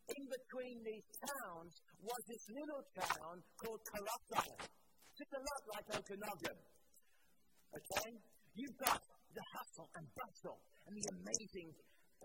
in 0.10 0.24
between 0.26 0.82
these 0.86 1.08
towns 1.22 1.74
was 2.02 2.22
this 2.30 2.46
little 2.50 2.84
town 2.98 3.36
called 3.62 3.82
Colossae. 3.86 4.58
Just 5.18 5.32
a 5.34 5.42
lot 5.42 5.62
like 5.78 5.88
Okanagan. 6.02 6.58
Okay? 7.78 8.12
You've 8.58 8.78
got 8.82 9.02
the 9.34 9.44
hustle 9.54 9.90
and 9.98 10.06
bustle 10.18 10.60
and 10.88 10.94
the 10.98 11.06
amazing 11.22 11.70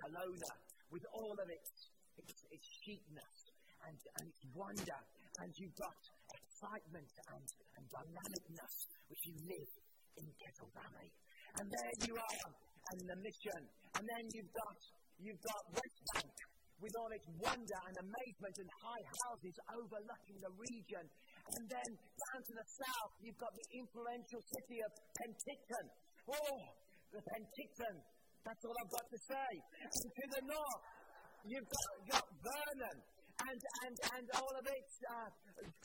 Kelowna 0.00 0.52
with 0.90 1.04
all 1.12 1.35
of 1.37 1.49
its, 1.50 1.70
its, 2.18 2.40
its 2.50 2.66
chicness 2.85 3.50
and, 3.87 3.99
and 4.20 4.28
wonder. 4.52 5.00
And 5.40 5.50
you've 5.56 5.78
got 5.78 5.99
excitement 6.28 7.10
and, 7.32 7.46
and 7.76 7.84
dynamicness 7.88 8.75
which 9.08 9.22
you 9.25 9.37
live 9.49 9.70
in 10.20 10.26
Kettle. 10.37 10.70
And 11.58 11.66
there 11.66 11.94
you 12.06 12.14
are, 12.14 12.49
and 12.94 13.00
the 13.10 13.18
mission. 13.20 13.60
And 13.96 14.04
then 14.06 14.25
you've 14.32 14.52
got, 14.54 14.78
you've 15.18 15.42
got 15.42 15.62
West 15.75 15.99
Bank 16.14 16.34
with 16.80 16.94
all 16.96 17.10
its 17.12 17.28
wonder 17.37 17.80
and 17.90 17.96
amazement 18.00 18.56
and 18.56 18.70
high 18.80 19.04
houses 19.28 19.56
overlooking 19.76 20.38
the 20.40 20.52
region. 20.56 21.04
And 21.04 21.62
then 21.68 21.90
down 21.92 22.40
to 22.40 22.52
the 22.56 22.66
south, 22.80 23.12
you've 23.20 23.40
got 23.40 23.52
the 23.52 23.66
influential 23.76 24.42
city 24.49 24.78
of 24.80 24.90
Penticton. 25.20 25.87
Oh, 26.30 26.60
the 27.12 27.20
Penticton. 27.20 27.96
That's 28.40 28.62
all 28.64 28.76
I've 28.80 28.94
got 28.96 29.06
to 29.12 29.20
say. 29.28 29.50
And 29.84 30.08
to 30.08 30.25
the 30.40 30.42
north, 30.49 30.84
you've 31.44 31.68
got, 31.68 31.92
got 32.16 32.26
Vernon 32.40 32.99
and, 33.49 33.61
and, 33.87 33.94
and 34.16 34.25
all 34.37 34.54
of 34.56 34.66
it's 34.68 34.97
uh, 35.09 35.30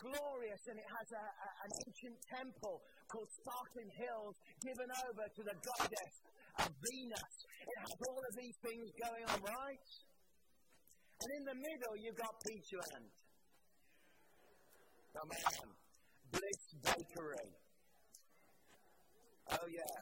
glorious, 0.02 0.62
and 0.68 0.78
it 0.80 0.90
has 0.90 1.08
a, 1.16 1.26
a, 1.26 1.50
an 1.66 1.72
ancient 1.88 2.18
temple 2.28 2.84
called 3.08 3.30
Sparkling 3.40 3.92
Hills 3.96 4.36
given 4.64 4.90
over 5.08 5.24
to 5.24 5.42
the 5.46 5.56
goddess 5.56 6.16
of 6.60 6.70
Venus. 6.72 7.34
It 7.64 7.78
has 7.80 7.94
all 8.10 8.22
of 8.24 8.34
these 8.36 8.58
things 8.64 8.88
going 9.00 9.26
on, 9.32 9.40
right? 9.44 9.88
And 11.16 11.30
in 11.40 11.44
the 11.48 11.58
middle, 11.58 11.96
you've 11.96 12.20
got 12.20 12.34
Peachland. 12.44 13.08
Come 15.16 15.32
on. 15.32 15.68
Bliss 16.32 16.64
Bakery. 16.84 17.50
Oh, 19.56 19.68
yeah. 19.72 19.98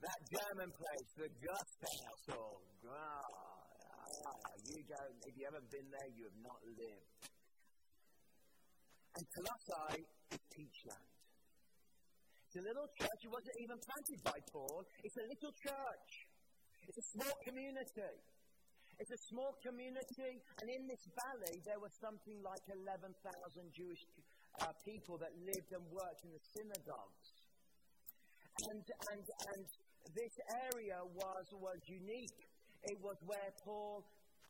That 0.00 0.20
German 0.28 0.70
place, 0.72 1.08
the 1.16 1.28
Gasthaus. 1.40 2.36
Oh, 2.36 2.60
God. 4.24 4.56
You 4.68 4.82
don't, 4.84 5.18
if 5.26 5.34
you 5.36 5.44
haven't 5.48 5.68
been 5.72 5.88
there, 5.88 6.08
you 6.12 6.24
have 6.28 6.40
not 6.44 6.60
lived. 6.64 7.10
And 9.16 9.24
Colossae 9.34 10.04
is 10.30 10.42
Peachland. 10.52 11.10
It's 12.50 12.58
a 12.58 12.64
little 12.66 12.88
church. 12.98 13.20
It 13.22 13.32
wasn't 13.32 13.58
even 13.62 13.78
planted 13.78 14.20
by 14.26 14.38
Paul. 14.50 14.82
It's 15.02 15.18
a 15.18 15.26
little 15.26 15.54
church. 15.54 16.10
It's 16.86 16.98
a 16.98 17.06
small 17.14 17.34
community. 17.46 18.14
It's 19.00 19.14
a 19.16 19.22
small 19.32 19.56
community, 19.64 20.44
and 20.60 20.66
in 20.68 20.84
this 20.84 21.00
valley, 21.16 21.56
there 21.64 21.80
was 21.80 21.88
something 22.04 22.36
like 22.44 22.60
11,000 22.68 23.16
Jewish 23.72 24.04
uh, 24.60 24.76
people 24.84 25.16
that 25.16 25.32
lived 25.40 25.72
and 25.72 25.80
worked 25.88 26.20
in 26.20 26.36
the 26.36 26.44
synagogues. 26.52 27.28
And, 28.60 28.84
and, 28.84 29.24
and 29.24 29.64
this 30.12 30.34
area 30.68 31.00
was, 31.16 31.46
was 31.56 31.80
unique. 31.88 32.49
It 32.88 32.98
was 33.04 33.16
where 33.28 33.50
Paul 33.64 34.00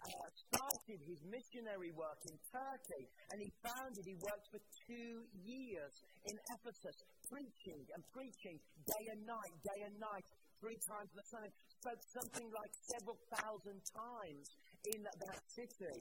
uh, 0.01 0.31
started 0.49 0.99
his 1.05 1.21
missionary 1.29 1.93
work 1.93 2.21
in 2.25 2.37
Turkey, 2.49 3.05
and 3.33 3.37
he 3.43 3.51
founded, 3.61 4.03
he 4.07 4.17
worked 4.17 4.49
for 4.49 4.63
two 4.87 5.27
years 5.45 5.93
in 6.25 6.37
Ephesus, 6.57 6.97
preaching 7.29 7.83
and 7.93 8.01
preaching 8.15 8.57
day 8.87 9.05
and 9.13 9.23
night, 9.27 9.55
day 9.61 9.81
and 9.85 9.97
night, 10.01 10.25
three 10.63 10.79
times 10.89 11.11
the 11.13 11.25
Sunday, 11.29 11.53
spoke 11.81 12.03
something 12.17 12.49
like 12.49 12.73
several 12.97 13.19
thousand 13.41 13.81
times 13.93 14.47
in 14.95 15.01
that 15.05 15.41
city. 15.53 15.99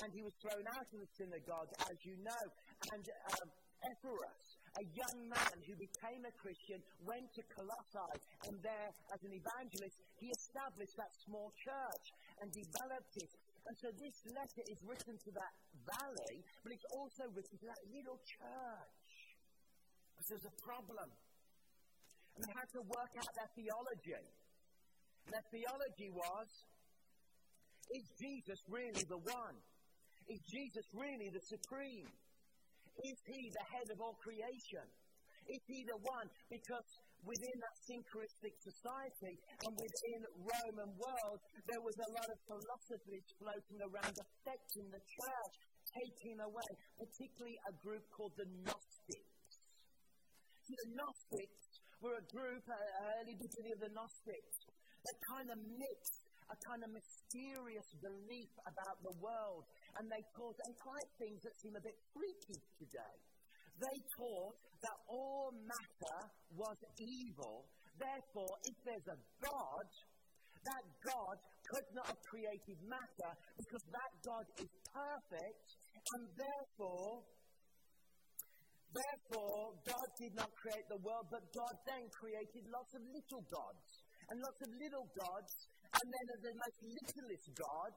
And 0.00 0.08
he 0.16 0.24
was 0.24 0.32
thrown 0.40 0.64
out 0.72 0.88
of 0.88 0.98
the 1.04 1.10
synagogue, 1.20 1.68
as 1.84 1.96
you 2.08 2.16
know. 2.24 2.44
And 2.96 3.04
um, 3.36 3.48
Epaphras, 3.84 4.51
a 4.78 4.84
young 4.96 5.18
man 5.28 5.56
who 5.68 5.76
became 5.76 6.22
a 6.24 6.32
Christian, 6.40 6.80
went 7.04 7.28
to 7.36 7.42
Colossae, 7.52 8.18
and 8.48 8.56
there, 8.64 8.90
as 9.12 9.20
an 9.24 9.32
evangelist, 9.36 9.96
he 10.16 10.32
established 10.32 10.96
that 10.96 11.12
small 11.28 11.52
church 11.60 12.06
and 12.40 12.48
developed 12.52 13.14
it. 13.20 13.32
And 13.68 13.74
so 13.78 13.88
this 13.94 14.16
letter 14.32 14.64
is 14.66 14.78
written 14.82 15.14
to 15.14 15.30
that 15.36 15.54
valley, 15.86 16.36
but 16.64 16.72
it's 16.72 16.88
also 16.96 17.28
written 17.30 17.56
to 17.62 17.66
that 17.68 17.82
little 17.92 18.18
church. 18.24 19.12
Because 20.16 20.28
there's 20.34 20.48
a 20.48 20.56
problem. 20.64 21.08
And 22.34 22.40
they 22.42 22.54
had 22.56 22.70
to 22.74 22.82
work 22.82 23.12
out 23.20 23.30
their 23.36 23.50
theology. 23.54 24.24
Their 25.30 25.44
theology 25.52 26.10
was 26.10 26.48
is 27.92 28.08
Jesus 28.16 28.58
really 28.70 29.04
the 29.04 29.18
one? 29.18 29.56
Is 30.28 30.40
Jesus 30.48 30.86
really 30.94 31.28
the 31.28 31.42
supreme? 31.44 32.08
Is 33.00 33.18
he 33.24 33.48
the 33.48 33.66
head 33.72 33.88
of 33.88 33.98
all 34.04 34.16
creation? 34.20 34.84
Is 35.48 35.62
he 35.66 35.82
the 35.88 35.98
one? 36.04 36.28
Because 36.52 36.86
within 37.24 37.56
that 37.58 37.76
synchristic 37.86 38.54
society 38.62 39.34
and 39.66 39.72
within 39.74 40.20
Roman 40.38 40.90
world, 40.98 41.38
there 41.66 41.82
was 41.82 41.96
a 41.98 42.10
lot 42.14 42.28
of 42.30 42.38
philosophies 42.46 43.26
floating 43.38 43.80
around 43.82 44.14
affecting 44.14 44.86
the 44.90 45.02
church, 45.02 45.54
taking 45.90 46.38
away, 46.42 46.70
particularly 46.98 47.58
a 47.66 47.74
group 47.82 48.04
called 48.14 48.34
the 48.38 48.46
Gnostics. 48.62 49.50
The 50.68 50.84
Gnostics 50.94 51.66
were 52.02 52.18
a 52.18 52.26
group, 52.30 52.62
uh, 52.66 53.18
early 53.18 53.34
beginning 53.38 53.72
of 53.78 53.82
the 53.82 53.92
Gnostics, 53.94 54.58
that 55.02 55.16
kind 55.30 55.48
of 55.50 55.58
mixed 55.58 56.22
a 56.50 56.56
kind 56.68 56.82
of 56.84 56.90
mysterious 56.92 57.88
belief 58.02 58.52
about 58.68 58.98
the 59.00 59.14
world, 59.22 59.64
and 59.98 60.04
they 60.08 60.22
taught, 60.36 60.56
and 60.64 60.74
quite 60.80 61.10
things 61.20 61.40
that 61.42 61.54
seem 61.60 61.74
a 61.76 61.84
bit 61.84 61.96
freaky 62.12 62.58
today. 62.80 63.16
They 63.76 63.98
taught 64.16 64.56
that 64.84 64.98
all 65.08 65.50
matter 65.52 66.18
was 66.54 66.78
evil, 67.00 67.66
therefore, 67.98 68.54
if 68.64 68.76
there's 68.84 69.08
a 69.12 69.18
God, 69.42 69.88
that 70.62 70.84
God 71.02 71.36
could 71.66 71.88
not 71.94 72.06
have 72.06 72.22
created 72.30 72.78
matter 72.86 73.30
because 73.58 73.84
that 73.90 74.12
God 74.22 74.46
is 74.62 74.70
perfect, 74.94 75.66
and 75.92 76.22
therefore, 76.38 77.26
therefore, 78.92 79.60
God 79.82 80.08
did 80.18 80.34
not 80.38 80.50
create 80.54 80.86
the 80.86 81.00
world, 81.02 81.26
but 81.30 81.42
God 81.50 81.74
then 81.88 82.04
created 82.14 82.64
lots 82.70 82.92
of 82.94 83.02
little 83.02 83.44
gods. 83.50 83.88
And 84.30 84.38
lots 84.38 84.60
of 84.64 84.70
little 84.80 85.08
gods, 85.12 85.52
and 85.92 86.06
then 86.08 86.26
the 86.40 86.54
most 86.56 86.78
littlest 86.88 87.46
God 87.52 87.92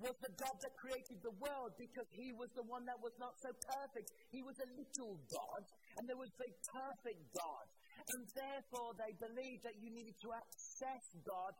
was 0.00 0.16
the 0.24 0.32
God 0.40 0.56
that 0.64 0.74
created 0.80 1.20
the 1.20 1.36
world 1.36 1.76
because 1.76 2.08
he 2.16 2.32
was 2.32 2.48
the 2.56 2.64
one 2.64 2.88
that 2.88 2.96
was 3.04 3.12
not 3.20 3.36
so 3.40 3.52
perfect. 3.52 4.08
He 4.32 4.40
was 4.40 4.56
a 4.60 4.68
little 4.72 5.20
God, 5.28 5.62
and 6.00 6.08
there 6.08 6.16
was 6.16 6.32
a 6.40 6.50
perfect 6.72 7.22
God. 7.36 7.66
And 8.16 8.24
therefore, 8.32 8.96
they 8.96 9.12
believed 9.20 9.62
that 9.68 9.76
you 9.76 9.92
needed 9.92 10.16
to 10.24 10.32
access 10.32 11.04
God 11.20 11.52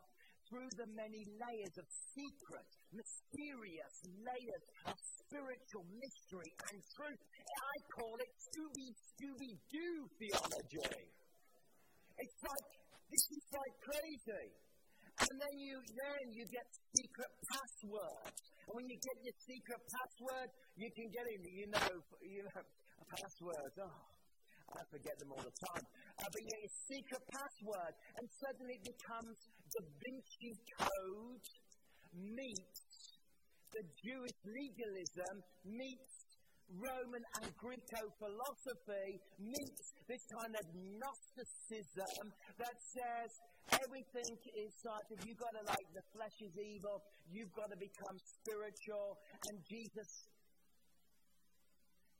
through 0.48 0.72
the 0.74 0.88
many 0.96 1.22
layers 1.38 1.74
of 1.78 1.86
secret, 2.16 2.70
mysterious 2.90 3.96
layers 4.24 4.64
of 4.88 4.96
spiritual 4.98 5.86
mystery 5.94 6.50
and 6.72 6.80
truth. 6.96 7.22
I 7.54 7.76
call 7.94 8.16
it 8.18 8.32
Scooby 8.50 8.88
Scooby 9.14 9.52
Doo 9.70 9.96
theology. 10.18 11.06
It's 12.18 12.40
like 12.42 12.66
this 13.14 13.24
is 13.30 13.46
like 13.54 13.74
crazy. 13.84 14.69
And 15.20 15.36
then 15.36 15.54
you 15.60 15.76
then 15.76 16.24
you 16.32 16.44
get 16.48 16.66
secret 16.96 17.32
passwords. 17.44 18.40
And 18.66 18.72
when 18.72 18.86
you 18.88 18.98
get 18.98 19.16
your 19.20 19.36
secret 19.44 19.82
password, 19.84 20.48
you 20.76 20.88
can 20.96 21.08
get 21.12 21.24
in. 21.28 21.40
You 21.44 21.68
know, 21.68 21.92
you 22.24 22.42
know, 22.44 22.62
passwords. 23.10 23.76
Oh, 23.80 23.98
I 24.76 24.82
forget 24.88 25.14
them 25.18 25.34
all 25.34 25.44
the 25.44 25.56
time. 25.74 25.84
Uh, 25.84 26.28
but 26.30 26.38
you 26.40 26.48
get 26.48 26.62
your 26.64 26.76
secret 26.88 27.22
password, 27.32 27.94
and 28.16 28.26
suddenly 28.38 28.74
it 28.78 28.84
becomes 28.86 29.36
Da 29.74 29.82
Vinci 29.98 30.52
Code 30.78 31.46
meets 32.14 32.90
the 33.70 33.86
Jewish 34.02 34.38
legalism 34.42 35.34
meets 35.62 36.30
Roman 36.70 37.22
and 37.42 37.50
Greco 37.58 38.02
philosophy 38.18 39.18
meets 39.42 39.84
this 40.06 40.22
kind 40.38 40.54
of 40.54 40.64
Gnosticism 40.74 42.30
that 42.58 42.76
says 42.78 43.30
everything 43.82 44.38
is 44.56 44.72
sort 44.82 45.04
of, 45.10 45.18
you've 45.26 45.38
got 45.38 45.52
to 45.54 45.64
like, 45.66 45.86
the 45.94 46.04
flesh 46.14 46.40
is 46.40 46.56
evil, 46.58 47.02
you've 47.30 47.52
got 47.54 47.70
to 47.70 47.76
become 47.76 48.18
spiritual, 48.18 49.18
and 49.48 49.58
Jesus 49.68 50.28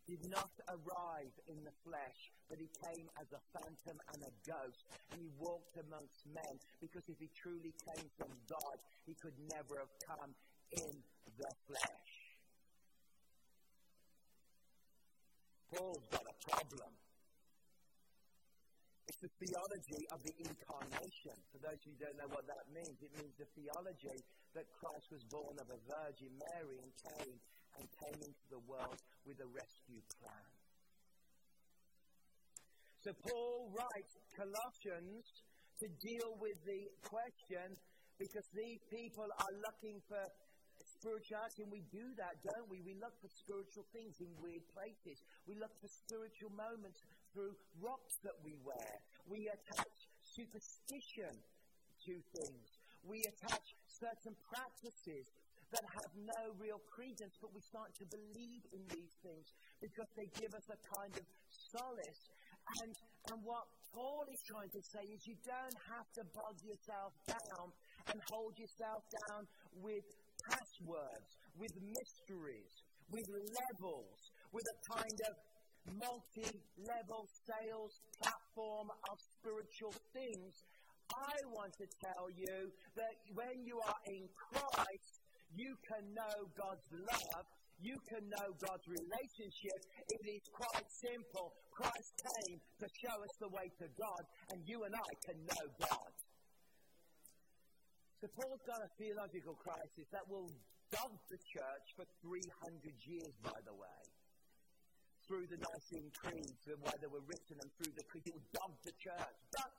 did 0.06 0.26
not 0.30 0.50
arrive 0.66 1.34
in 1.46 1.62
the 1.62 1.74
flesh, 1.86 2.20
but 2.48 2.58
he 2.58 2.66
came 2.82 3.06
as 3.20 3.30
a 3.30 3.42
phantom 3.54 3.96
and 4.14 4.22
a 4.26 4.32
ghost, 4.42 4.82
and 5.12 5.20
he 5.22 5.30
walked 5.38 5.76
amongst 5.78 6.26
men, 6.26 6.54
because 6.80 7.06
if 7.08 7.18
he 7.18 7.30
truly 7.36 7.74
came 7.94 8.10
from 8.18 8.30
God, 8.48 8.76
he 9.06 9.14
could 9.14 9.38
never 9.54 9.78
have 9.78 9.94
come 10.02 10.34
in 10.72 10.94
the 11.38 11.50
flesh. 11.66 12.10
Paul's 15.70 16.06
got 16.10 16.26
a 16.26 16.50
problem. 16.50 16.90
It's 19.10 19.26
the 19.26 19.42
theology 19.42 20.06
of 20.14 20.22
the 20.22 20.34
incarnation. 20.38 21.34
For 21.50 21.58
those 21.58 21.82
who 21.82 21.98
don't 21.98 22.14
know 22.14 22.30
what 22.30 22.46
that 22.46 22.62
means, 22.70 22.94
it 23.02 23.10
means 23.18 23.34
the 23.42 23.50
theology 23.58 24.22
that 24.54 24.70
Christ 24.70 25.10
was 25.10 25.26
born 25.26 25.58
of 25.58 25.66
a 25.66 25.82
Virgin 25.82 26.30
Mary 26.38 26.78
and 26.78 26.94
came 26.94 27.34
and 27.74 27.84
came 27.90 28.18
into 28.22 28.46
the 28.54 28.62
world 28.70 29.02
with 29.26 29.34
a 29.42 29.50
rescue 29.50 29.98
plan. 30.14 30.46
So 33.02 33.10
Paul 33.26 33.74
writes 33.74 34.14
Colossians 34.38 35.26
to 35.82 35.86
deal 35.90 36.30
with 36.38 36.58
the 36.62 36.82
question 37.02 37.66
because 38.14 38.46
these 38.54 38.78
people 38.94 39.26
are 39.26 39.54
looking 39.58 39.98
for 40.06 40.22
spirituality, 41.02 41.66
and 41.66 41.72
we 41.74 41.82
do 41.90 42.06
that, 42.14 42.38
don't 42.46 42.68
we? 42.70 42.78
We 42.86 42.94
look 43.02 43.18
for 43.18 43.30
spiritual 43.42 43.90
things 43.90 44.14
in 44.22 44.30
weird 44.38 44.62
places. 44.70 45.18
We 45.50 45.58
look 45.58 45.74
for 45.82 45.90
spiritual 46.06 46.54
moments 46.54 47.02
through 47.32 47.54
rocks 47.80 48.18
that 48.24 48.36
we 48.44 48.56
wear. 48.64 48.90
We 49.26 49.48
attach 49.48 49.96
superstition 50.22 51.34
to 52.06 52.14
things. 52.34 52.66
We 53.04 53.24
attach 53.24 53.74
certain 53.86 54.36
practices 54.48 55.26
that 55.70 55.86
have 55.86 56.10
no 56.18 56.42
real 56.58 56.82
credence, 56.90 57.38
but 57.38 57.54
we 57.54 57.62
start 57.62 57.94
to 58.02 58.06
believe 58.10 58.66
in 58.74 58.82
these 58.90 59.14
things 59.22 59.54
because 59.78 60.10
they 60.18 60.26
give 60.34 60.50
us 60.54 60.66
a 60.66 60.78
kind 60.98 61.14
of 61.14 61.24
solace. 61.48 62.22
And, 62.82 62.92
and 63.30 63.38
what 63.46 63.70
Paul 63.94 64.26
is 64.30 64.42
trying 64.46 64.70
to 64.74 64.82
say 64.82 65.06
is 65.10 65.26
you 65.26 65.38
don't 65.46 65.78
have 65.90 66.06
to 66.18 66.22
bog 66.34 66.58
yourself 66.62 67.14
down 67.26 67.70
and 68.10 68.18
hold 68.30 68.58
yourself 68.58 69.06
down 69.30 69.46
with 69.78 70.06
passwords, 70.46 71.38
with 71.54 71.74
mysteries, 71.78 72.74
with 73.10 73.26
levels, 73.30 74.18
with 74.50 74.66
a 74.66 74.78
kind 74.90 75.18
of 75.30 75.32
multi 75.98 76.50
level 76.78 77.26
sales 77.46 77.94
platform 78.22 78.88
of 79.10 79.16
spiritual 79.38 79.94
things. 80.12 80.52
I 81.10 81.34
want 81.50 81.74
to 81.78 81.86
tell 81.98 82.30
you 82.30 82.70
that 82.94 83.14
when 83.34 83.66
you 83.66 83.80
are 83.82 84.00
in 84.06 84.30
Christ, 84.36 85.14
you 85.58 85.74
can 85.82 86.06
know 86.14 86.36
God's 86.54 86.86
love, 86.94 87.44
you 87.82 87.96
can 88.06 88.22
know 88.28 88.48
God's 88.62 88.86
relationship. 88.86 89.78
It 90.06 90.22
is 90.28 90.44
quite 90.54 90.86
simple. 91.00 91.50
Christ 91.74 92.12
came 92.22 92.60
to 92.60 92.86
show 93.02 93.16
us 93.16 93.34
the 93.40 93.50
way 93.50 93.66
to 93.80 93.86
God, 93.98 94.22
and 94.52 94.58
you 94.68 94.84
and 94.84 94.94
I 94.94 95.12
can 95.26 95.38
know 95.42 95.64
God. 95.80 96.12
So 98.20 98.28
Paul's 98.36 98.60
got 98.68 98.84
a 98.84 98.90
theological 99.00 99.56
crisis 99.56 100.06
that 100.12 100.28
will 100.28 100.52
dog 100.92 101.16
the 101.32 101.40
church 101.40 101.86
for 101.96 102.04
300 102.20 102.92
years, 103.08 103.34
by 103.40 103.56
the 103.64 103.72
way. 103.72 104.00
Through 105.30 105.46
the 105.46 105.62
Nicene 105.62 106.10
Creed, 106.10 106.58
where 106.82 106.98
they 106.98 107.06
were 107.06 107.22
written, 107.22 107.54
and 107.62 107.70
through 107.78 107.94
the 107.94 108.02
Creed, 108.10 108.26
it 108.26 108.34
will 108.34 108.50
dog 108.50 108.74
the 108.82 108.90
church. 108.98 109.38
But 109.54 109.70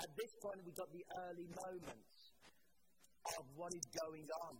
at 0.00 0.08
this 0.16 0.32
point, 0.40 0.64
we've 0.64 0.72
got 0.72 0.88
the 0.88 1.04
early 1.28 1.44
moments 1.52 2.32
of 3.36 3.44
what 3.60 3.76
is 3.76 3.84
going 3.92 4.24
on. 4.48 4.56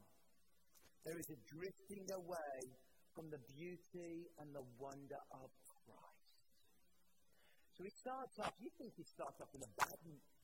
There 1.09 1.17
is 1.17 1.33
a 1.33 1.41
drifting 1.49 2.05
away 2.13 2.69
from 3.17 3.33
the 3.33 3.41
beauty 3.49 4.29
and 4.37 4.53
the 4.53 4.61
wonder 4.77 5.17
of 5.33 5.49
Christ. 5.73 6.29
So 7.73 7.89
he 7.89 7.93
starts 7.97 8.37
off, 8.37 8.53
you 8.61 8.69
think 8.77 8.93
he 8.93 9.09
starts 9.09 9.41
off 9.41 9.49
in 9.57 9.65
a 9.65 9.73
bad 9.81 9.97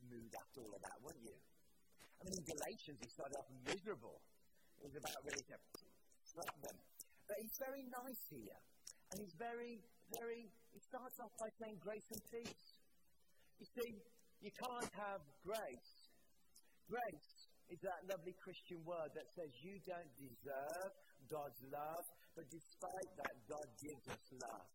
mood 0.09 0.33
after 0.33 0.65
all 0.65 0.73
of 0.73 0.81
that, 0.89 0.97
wouldn't 1.05 1.21
you? 1.21 1.37
I 2.17 2.25
mean, 2.25 2.41
in 2.41 2.49
Galatians, 2.49 2.97
he 2.97 3.13
started 3.13 3.37
off 3.37 3.45
miserable. 3.69 4.25
It 4.81 4.89
was 4.89 4.97
about 4.97 5.21
ready 5.21 5.45
to 5.53 5.53
them. 5.53 5.61
But 7.29 7.37
he's 7.45 7.61
very 7.61 7.85
nice 7.93 8.25
here. 8.33 8.57
And 9.13 9.21
he's 9.21 9.37
very, 9.37 9.77
very, 10.17 10.49
he 10.73 10.81
starts 10.89 11.21
off 11.21 11.33
by 11.37 11.53
saying 11.61 11.77
grace 11.85 12.09
and 12.17 12.23
peace. 12.33 12.65
You 13.61 13.69
see, 13.69 13.91
you 14.41 14.53
can't 14.57 14.93
have 14.97 15.21
grace. 15.45 15.93
Grace 16.89 17.31
is 17.69 17.79
that 17.85 18.01
lovely 18.09 18.33
Christian 18.41 18.81
word 18.89 19.13
that 19.13 19.29
says 19.37 19.53
you 19.61 19.77
don't 19.85 20.13
deserve 20.17 20.93
God's 21.29 21.61
love, 21.69 22.05
but 22.33 22.49
despite 22.49 23.11
that, 23.21 23.35
God 23.53 23.69
gives 23.85 24.05
us 24.09 24.25
love. 24.49 24.69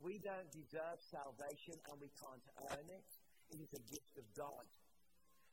We 0.00 0.16
don't 0.24 0.50
deserve 0.50 0.98
salvation 1.12 1.76
and 1.76 1.96
we 2.00 2.10
can't 2.16 2.46
earn 2.72 2.86
it. 2.88 3.08
It 3.52 3.58
is 3.62 3.72
a 3.76 3.82
gift 3.84 4.14
of 4.16 4.26
God. 4.32 4.64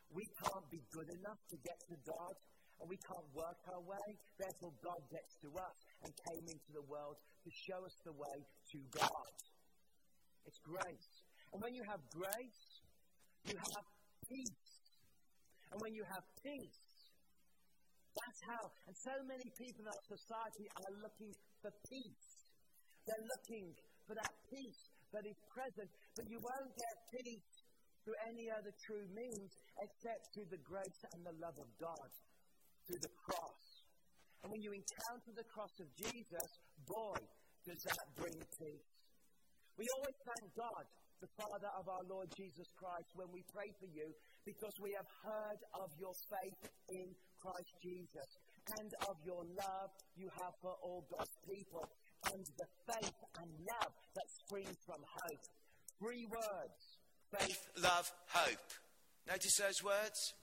We 0.09 0.25
can't 0.41 0.67
be 0.71 0.81
good 0.89 1.09
enough 1.19 1.37
to 1.53 1.57
get 1.61 1.77
to 1.93 1.97
God, 2.01 2.33
and 2.81 2.89
we 2.89 2.97
can't 2.97 3.29
work 3.35 3.59
our 3.69 3.83
way. 3.85 4.07
Therefore, 4.41 4.73
God 4.81 5.01
gets 5.11 5.37
to 5.45 5.49
us 5.53 5.77
and 6.03 6.11
came 6.31 6.45
into 6.47 6.71
the 6.73 6.85
world 6.87 7.17
to 7.43 7.49
show 7.51 7.79
us 7.83 7.95
the 8.05 8.15
way 8.15 8.37
to 8.71 8.77
God. 8.95 9.33
It's 10.45 10.59
grace. 10.63 11.11
And 11.53 11.61
when 11.61 11.73
you 11.73 11.83
have 11.89 12.01
grace, 12.13 12.63
you 13.45 13.55
have 13.57 13.85
peace. 14.27 14.67
And 15.71 15.77
when 15.81 15.93
you 15.93 16.03
have 16.09 16.25
peace, 16.41 16.81
that's 18.15 18.41
how. 18.49 18.63
And 18.89 18.95
so 18.97 19.15
many 19.29 19.47
people 19.53 19.85
in 19.85 19.89
our 19.89 20.05
society 20.09 20.65
are 20.65 20.93
looking 21.05 21.31
for 21.61 21.71
peace. 21.87 22.29
They're 23.05 23.27
looking 23.37 23.69
for 24.05 24.13
that 24.17 24.33
peace 24.49 24.81
that 25.13 25.25
is 25.25 25.37
present. 25.53 25.89
But 26.17 26.25
you 26.29 26.39
won't 26.41 26.73
get 26.73 26.95
peace 27.21 27.53
through 28.03 28.17
any 28.25 28.49
other 28.49 28.73
true 28.85 29.05
means 29.13 29.51
except 29.85 30.21
through 30.33 30.49
the 30.49 30.61
grace 30.65 31.01
and 31.13 31.21
the 31.25 31.35
love 31.37 31.57
of 31.61 31.69
God, 31.77 32.09
through 32.87 33.01
the 33.01 33.13
cross. 33.25 33.58
And 34.43 34.51
when 34.51 34.61
you 34.63 34.71
encounter 34.71 35.31
the 35.35 35.47
cross 35.51 35.75
of 35.83 35.87
Jesus, 35.99 36.49
boy, 36.87 37.19
does 37.67 37.81
that 37.83 38.05
bring 38.15 38.39
peace. 38.57 38.89
We 39.75 39.85
always 39.99 40.17
thank 40.23 40.47
God 40.55 40.85
the 41.19 41.31
Father 41.35 41.71
of 41.75 41.85
our 41.87 42.05
Lord 42.07 42.31
Jesus 42.35 42.67
Christ 42.79 43.11
when 43.15 43.27
we 43.35 43.43
pray 43.51 43.67
for 43.79 43.87
you 43.91 44.07
because 44.47 44.71
we 44.79 44.95
have 44.95 45.07
heard 45.23 45.61
of 45.83 45.91
your 45.99 46.15
faith 46.31 46.71
in 46.95 47.07
Christ 47.43 47.73
Jesus 47.83 48.29
and 48.79 48.91
of 49.11 49.15
your 49.27 49.43
love 49.43 49.91
you 50.15 50.31
have 50.39 50.55
for 50.63 50.75
all 50.83 51.03
God's 51.11 51.35
people 51.43 51.83
and 52.31 52.43
the 52.43 52.69
faith 52.87 53.19
and 53.39 53.49
love 53.67 53.93
that 54.15 54.27
springs 54.47 54.79
from 54.87 54.99
hope. 55.03 55.43
Three 55.99 56.25
words 56.31 56.79
faith, 57.35 57.61
love, 57.83 58.07
hope. 58.31 58.69
Notice 59.27 59.55
those 59.59 59.83
words? 59.83 60.33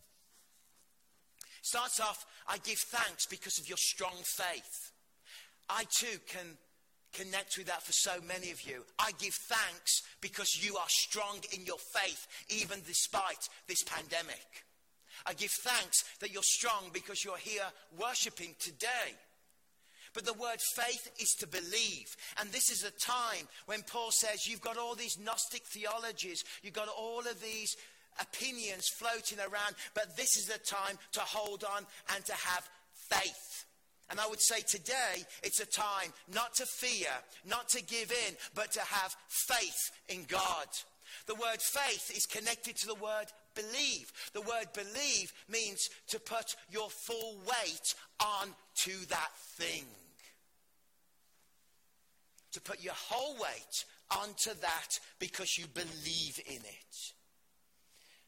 Starts 1.67 1.99
off, 1.99 2.25
I 2.47 2.59
give 2.59 2.79
thanks 2.79 3.27
because 3.27 3.59
of 3.59 3.69
your 3.69 3.77
strong 3.77 4.15
faith. 4.23 4.93
I 5.69 5.83
too 5.99 6.21
can 6.29 6.47
connect 7.13 7.59
with 7.59 7.67
that 7.67 7.83
for 7.83 7.91
so 7.91 8.21
many 8.25 8.53
of 8.53 8.63
you. 8.63 8.85
I 9.01 9.11
give 9.19 9.35
thanks 9.35 10.03
because 10.21 10.65
you 10.65 10.77
are 10.77 10.87
strong 10.87 11.41
in 11.53 11.67
your 11.67 11.79
faith, 11.79 12.29
even 12.51 12.79
despite 12.87 13.49
this 13.67 13.83
pandemic. 13.83 14.47
I 15.27 15.35
give 15.35 15.51
thanks 15.51 16.05
that 16.21 16.33
you're 16.33 16.45
strong 16.45 16.91
because 16.93 17.25
you're 17.25 17.37
here 17.37 17.67
worshiping 17.99 18.55
today. 18.61 19.19
But 20.15 20.25
the 20.25 20.35
word 20.35 20.61
faith 20.77 21.11
is 21.21 21.35
to 21.41 21.49
believe. 21.49 22.17
And 22.39 22.53
this 22.53 22.71
is 22.71 22.85
a 22.85 22.93
time 22.93 23.49
when 23.67 23.83
Paul 23.83 24.13
says 24.13 24.47
you've 24.47 24.61
got 24.61 24.79
all 24.79 24.95
these 24.95 25.19
Gnostic 25.19 25.65
theologies, 25.65 26.45
you've 26.63 26.75
got 26.75 26.87
all 26.89 27.19
of 27.19 27.43
these 27.43 27.77
opinions 28.21 28.89
floating 28.89 29.39
around, 29.39 29.75
but 29.95 30.17
this 30.17 30.37
is 30.37 30.47
the 30.47 30.59
time 30.59 30.99
to 31.13 31.21
hold 31.21 31.65
on 31.65 31.87
and 32.15 32.25
to 32.25 32.33
have 32.33 32.69
faith. 32.93 33.65
And 34.11 34.21
I 34.21 34.27
would 34.27 34.41
say 34.41 34.61
today 34.61 35.25
it's 35.43 35.61
a 35.61 35.67
time 35.67 36.13
not 36.33 36.55
to 36.57 36.67
fear, 36.67 37.09
not 37.45 37.69
to 37.71 37.83
give 37.83 38.13
in, 38.13 38.37
but 38.55 38.73
to 38.73 38.81
have 38.81 39.17
faith 39.29 39.91
in 40.09 40.25
God. 40.29 40.69
The 41.27 41.35
word 41.35 41.61
faith 41.61 42.13
is 42.17 42.27
connected 42.27 42.77
to 42.77 42.87
the 42.87 42.95
word 42.95 43.27
believe. 43.55 44.13
The 44.33 44.43
word 44.43 44.67
believe 44.75 45.33
means 45.49 45.91
to 46.09 46.21
put 46.21 46.55
your 46.71 46.91
full 46.91 47.39
weight 47.47 47.95
on 48.21 48.51
to 48.77 49.09
that 49.09 49.33
thing. 49.37 49.85
To 52.53 52.61
put 52.61 52.83
your 52.83 52.95
whole 52.95 53.35
weight 53.35 53.85
onto 54.11 54.51
that 54.61 55.01
because 55.19 55.59
you 55.59 55.67
believe 55.67 56.41
in 56.47 56.57
it. 56.57 57.13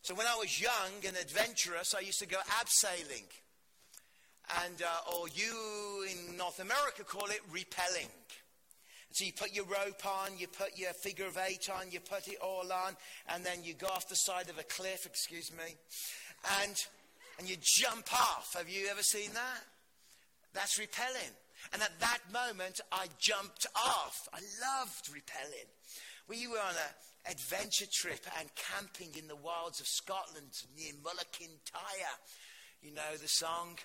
So 0.03 0.15
when 0.15 0.27
I 0.27 0.37
was 0.37 0.61
young 0.61 1.05
and 1.07 1.17
adventurous, 1.17 1.95
I 1.95 2.01
used 2.01 2.21
to 2.21 2.27
go 2.27 2.39
abseiling 2.61 3.27
and 4.65 4.83
uh, 4.83 5.19
or 5.19 5.29
you 5.29 6.07
in 6.11 6.37
North 6.37 6.61
America 6.61 7.05
call 7.05 7.29
it 7.29 7.41
rappelling. 7.53 8.09
So 9.11 9.25
you 9.25 9.33
put 9.33 9.55
your 9.55 9.65
rope 9.65 10.05
on, 10.07 10.39
you 10.39 10.47
put 10.49 10.79
your 10.79 10.93
figure 10.93 11.27
of 11.27 11.39
eight 11.49 11.69
on, 11.71 11.91
you 11.91 11.99
put 11.99 12.29
it 12.29 12.39
all 12.43 12.71
on, 12.73 12.95
and 13.29 13.45
then 13.45 13.65
you 13.65 13.75
go 13.75 13.87
off 13.87 14.09
the 14.09 14.15
side 14.15 14.49
of 14.49 14.59
a 14.59 14.63
cliff, 14.65 15.07
excuse 15.07 15.51
me, 15.53 15.75
and 16.63 16.75
and 17.39 17.49
you 17.49 17.57
jump 17.61 18.13
off. 18.13 18.55
Have 18.57 18.69
you 18.69 18.89
ever 18.89 19.03
seen 19.03 19.33
that? 19.35 19.61
That's 20.55 20.79
rappelling. 20.79 21.35
And 21.73 21.83
at 21.83 21.99
that 22.01 22.19
moment, 22.33 22.81
I 22.93 23.07
jumped 23.19 23.67
off. 23.75 24.29
I 24.33 24.39
loved 24.39 25.11
rappelling. 25.11 25.69
We 26.29 26.47
were 26.47 26.59
on 26.59 26.71
an 26.71 26.95
adventure 27.27 27.87
trip 27.93 28.25
and 28.39 28.49
camping 28.55 29.11
in 29.19 29.29
the 29.29 29.37
wilds 29.37 29.81
of 29.81 29.87
Scotland 29.87 30.53
near 30.77 30.93
Mull 31.03 31.13
of 31.13 31.31
Kintyre. 31.33 32.19
You 32.83 32.95
know 32.95 33.17
the 33.21 33.29
song? 33.29 33.77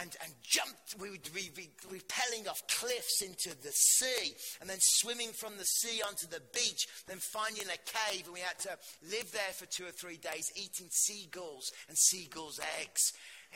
and, 0.00 0.16
and 0.22 0.32
jumped, 0.42 0.96
we 1.00 1.10
would 1.10 1.22
be 1.34 1.50
rappelling 1.88 2.48
off 2.48 2.62
cliffs 2.68 3.22
into 3.22 3.50
the 3.62 3.70
sea, 3.70 4.34
and 4.60 4.68
then 4.68 4.78
swimming 4.80 5.30
from 5.32 5.56
the 5.56 5.64
sea 5.64 6.02
onto 6.06 6.26
the 6.26 6.42
beach, 6.52 6.86
then 7.06 7.18
finding 7.18 7.64
a 7.64 8.10
cave, 8.10 8.24
and 8.24 8.34
we 8.34 8.40
had 8.40 8.58
to 8.60 8.76
live 9.10 9.30
there 9.32 9.52
for 9.52 9.66
two 9.66 9.84
or 9.84 9.92
three 9.92 10.16
days, 10.16 10.50
eating 10.56 10.88
seagulls 10.90 11.70
and 11.88 11.96
seagulls' 11.96 12.60
eggs. 12.80 13.12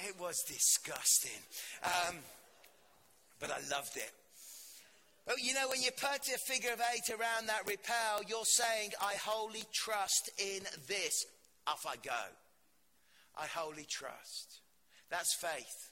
It 0.06 0.18
was 0.20 0.36
disgusting. 0.46 1.42
Um, 1.82 2.16
but 3.40 3.50
I 3.50 3.58
loved 3.70 3.96
it. 3.96 4.12
You 5.36 5.52
know, 5.54 5.68
when 5.68 5.82
you 5.82 5.90
put 5.90 6.28
a 6.34 6.38
figure 6.38 6.72
of 6.72 6.80
eight 6.94 7.10
around 7.10 7.48
that 7.48 7.66
rappel, 7.66 8.24
you're 8.26 8.44
saying, 8.46 8.92
I 9.00 9.14
wholly 9.14 9.64
trust 9.72 10.30
in 10.38 10.62
this. 10.86 11.26
Off 11.66 11.86
I 11.86 11.96
go. 11.96 12.12
I 13.36 13.46
wholly 13.46 13.86
trust. 13.88 14.60
That's 15.10 15.34
faith. 15.34 15.90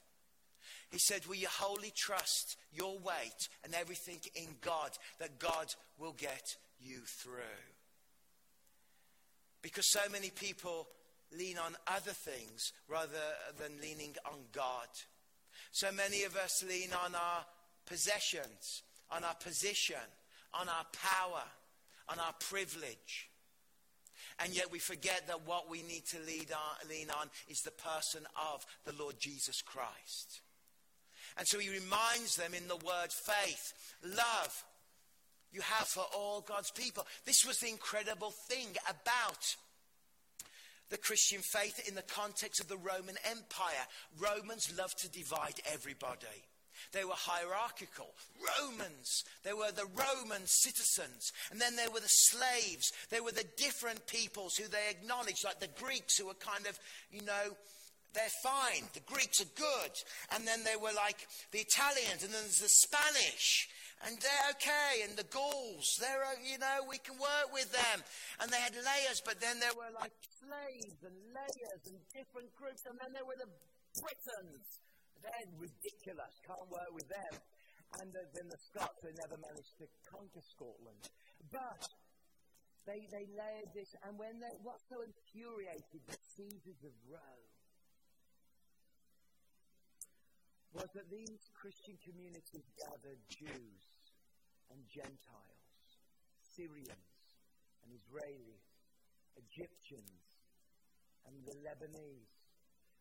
He 0.91 0.99
said, 0.99 1.27
Will 1.27 1.37
you 1.37 1.49
wholly 1.51 1.93
trust 1.95 2.57
your 2.73 2.99
weight 2.99 3.49
and 3.65 3.75
everything 3.75 4.21
in 4.35 4.49
God 4.63 4.91
that 5.19 5.39
God 5.39 5.67
will 5.99 6.15
get 6.15 6.57
you 6.81 7.01
through? 7.05 7.43
Because 9.63 9.91
so 9.91 10.01
many 10.11 10.31
people 10.31 10.89
lean 11.37 11.59
on 11.59 11.77
other 11.87 12.13
things 12.13 12.73
rather 12.89 13.11
than 13.59 13.81
leaning 13.83 14.15
on 14.25 14.39
God. 14.53 14.89
So 15.73 15.91
many 15.93 16.23
of 16.23 16.37
us 16.37 16.65
lean 16.67 16.91
on 17.05 17.15
our 17.15 17.45
possessions, 17.85 18.83
on 19.11 19.25
our 19.25 19.35
position, 19.35 19.97
on 20.55 20.69
our 20.69 20.87
power, 20.93 21.43
on 22.09 22.19
our 22.19 22.35
privilege. 22.39 23.31
And 24.39 24.55
yet 24.55 24.71
we 24.71 24.79
forget 24.79 25.27
that 25.29 25.47
what 25.47 25.71
we 25.71 25.83
need 25.83 26.05
to 26.07 26.19
on, 26.19 26.89
lean 26.89 27.09
on 27.11 27.31
is 27.49 27.63
the 27.63 27.71
person 27.71 28.23
of 28.53 28.67
the 28.85 28.95
Lord 29.03 29.19
Jesus 29.19 29.63
Christ. 29.63 30.41
And 31.39 31.47
so 31.47 31.59
he 31.59 31.71
reminds 31.71 32.37
them 32.37 32.55
in 32.55 32.69
the 32.69 32.77
word 32.77 33.13
faith, 33.13 33.73
love 34.03 34.65
you 35.53 35.61
have 35.63 35.87
for 35.87 36.05
all 36.15 36.43
God's 36.43 36.71
people. 36.71 37.07
This 37.25 37.47
was 37.47 37.59
the 37.61 37.69
incredible 37.69 38.31
thing 38.31 38.69
about 38.91 39.57
the 40.91 40.99
Christian 40.99 41.41
faith 41.41 41.89
in 41.89 41.95
the 41.95 42.03
context 42.03 42.61
of 42.61 42.69
the 42.69 42.77
Roman 42.77 43.17
Empire. 43.25 43.87
Romans 44.19 44.73
loved 44.77 44.99
to 44.99 45.09
divide 45.11 45.61
everybody. 45.73 46.45
They 46.93 47.05
were 47.05 47.15
hierarchical. 47.15 48.15
Romans. 48.61 49.25
They 49.45 49.53
were 49.53 49.73
the 49.73 49.87
Roman 49.95 50.43
citizens. 50.47 51.33
And 51.51 51.61
then 51.61 51.77
there 51.77 51.91
were 51.91 52.01
the 52.01 52.09
slaves. 52.09 52.93
They 53.11 53.21
were 53.21 53.33
the 53.33 53.47
different 53.57 54.07
peoples 54.07 54.57
who 54.57 54.69
they 54.69 54.91
acknowledged, 54.91 55.45
like 55.45 55.61
the 55.61 55.69
Greeks, 55.81 56.19
who 56.19 56.27
were 56.27 56.35
kind 56.35 56.67
of, 56.67 56.79
you 57.11 57.23
know, 57.23 57.57
they're 58.15 58.41
fine. 58.43 58.89
The 58.95 59.05
Greeks 59.05 59.41
are 59.41 59.53
good. 59.57 59.93
And 60.33 60.49
then 60.49 60.65
they 60.65 60.77
were 60.77 60.97
like 60.97 61.29
the 61.53 61.61
Italians, 61.61 62.25
and 62.25 62.33
then 62.33 62.41
there's 62.43 62.65
the 62.65 62.73
Spanish. 62.73 63.69
And 64.05 64.17
they're 64.21 64.49
okay. 64.57 65.05
And 65.05 65.17
the 65.17 65.29
Gauls, 65.29 65.97
they're, 66.01 66.25
uh, 66.25 66.41
you 66.45 66.59
know, 66.59 66.85
we 66.89 66.99
can 66.99 67.17
work 67.21 67.53
with 67.53 67.73
them. 67.73 68.05
And 68.41 68.51
they 68.51 68.61
had 68.61 68.73
layers, 68.73 69.21
but 69.25 69.41
then 69.41 69.61
there 69.61 69.73
were 69.73 69.93
like 69.97 70.13
slaves 70.41 71.01
and 71.05 71.17
layers 71.33 71.83
and 71.89 71.97
different 72.13 72.53
groups. 72.57 72.85
And 72.89 72.97
then 73.01 73.13
there 73.13 73.25
were 73.25 73.41
the 73.41 73.49
Britons 74.01 74.81
they're 75.27 75.51
ridiculous, 75.59 76.33
can't 76.47 76.69
work 76.71 76.93
with 76.95 77.09
them. 77.11 77.35
And 78.03 78.11
uh, 78.15 78.23
then 78.35 78.47
the 78.51 78.61
Scots, 78.71 78.99
they 79.03 79.15
never 79.15 79.39
managed 79.39 79.75
to 79.83 79.87
conquer 80.07 80.43
Scotland. 80.43 81.03
But 81.51 81.83
they, 82.87 83.03
they 83.11 83.27
layered 83.35 83.71
this, 83.75 83.91
and 84.07 84.15
when 84.15 84.39
they, 84.39 84.55
what 84.63 84.79
so 84.87 85.03
infuriated 85.03 86.03
the 86.07 86.19
Caesars 86.39 86.83
of 86.87 86.95
Rome 87.11 87.51
was 90.71 90.87
that 90.95 91.09
these 91.11 91.43
Christian 91.57 91.97
communities 92.05 92.67
gathered 92.79 93.23
Jews 93.33 93.83
and 94.71 94.79
Gentiles, 94.87 95.63
Syrians 96.55 97.19
and 97.83 97.91
Israelis, 97.91 98.67
Egyptians 99.41 100.23
and 101.27 101.35
the 101.49 101.57
Lebanese, 101.65 102.31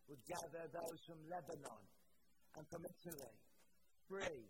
would 0.08 0.24
gather 0.26 0.66
those 0.72 1.00
from 1.06 1.20
Lebanon 1.30 1.84
and 2.58 2.64
from 2.72 2.88
Italy, 2.88 3.36
free 4.08 4.48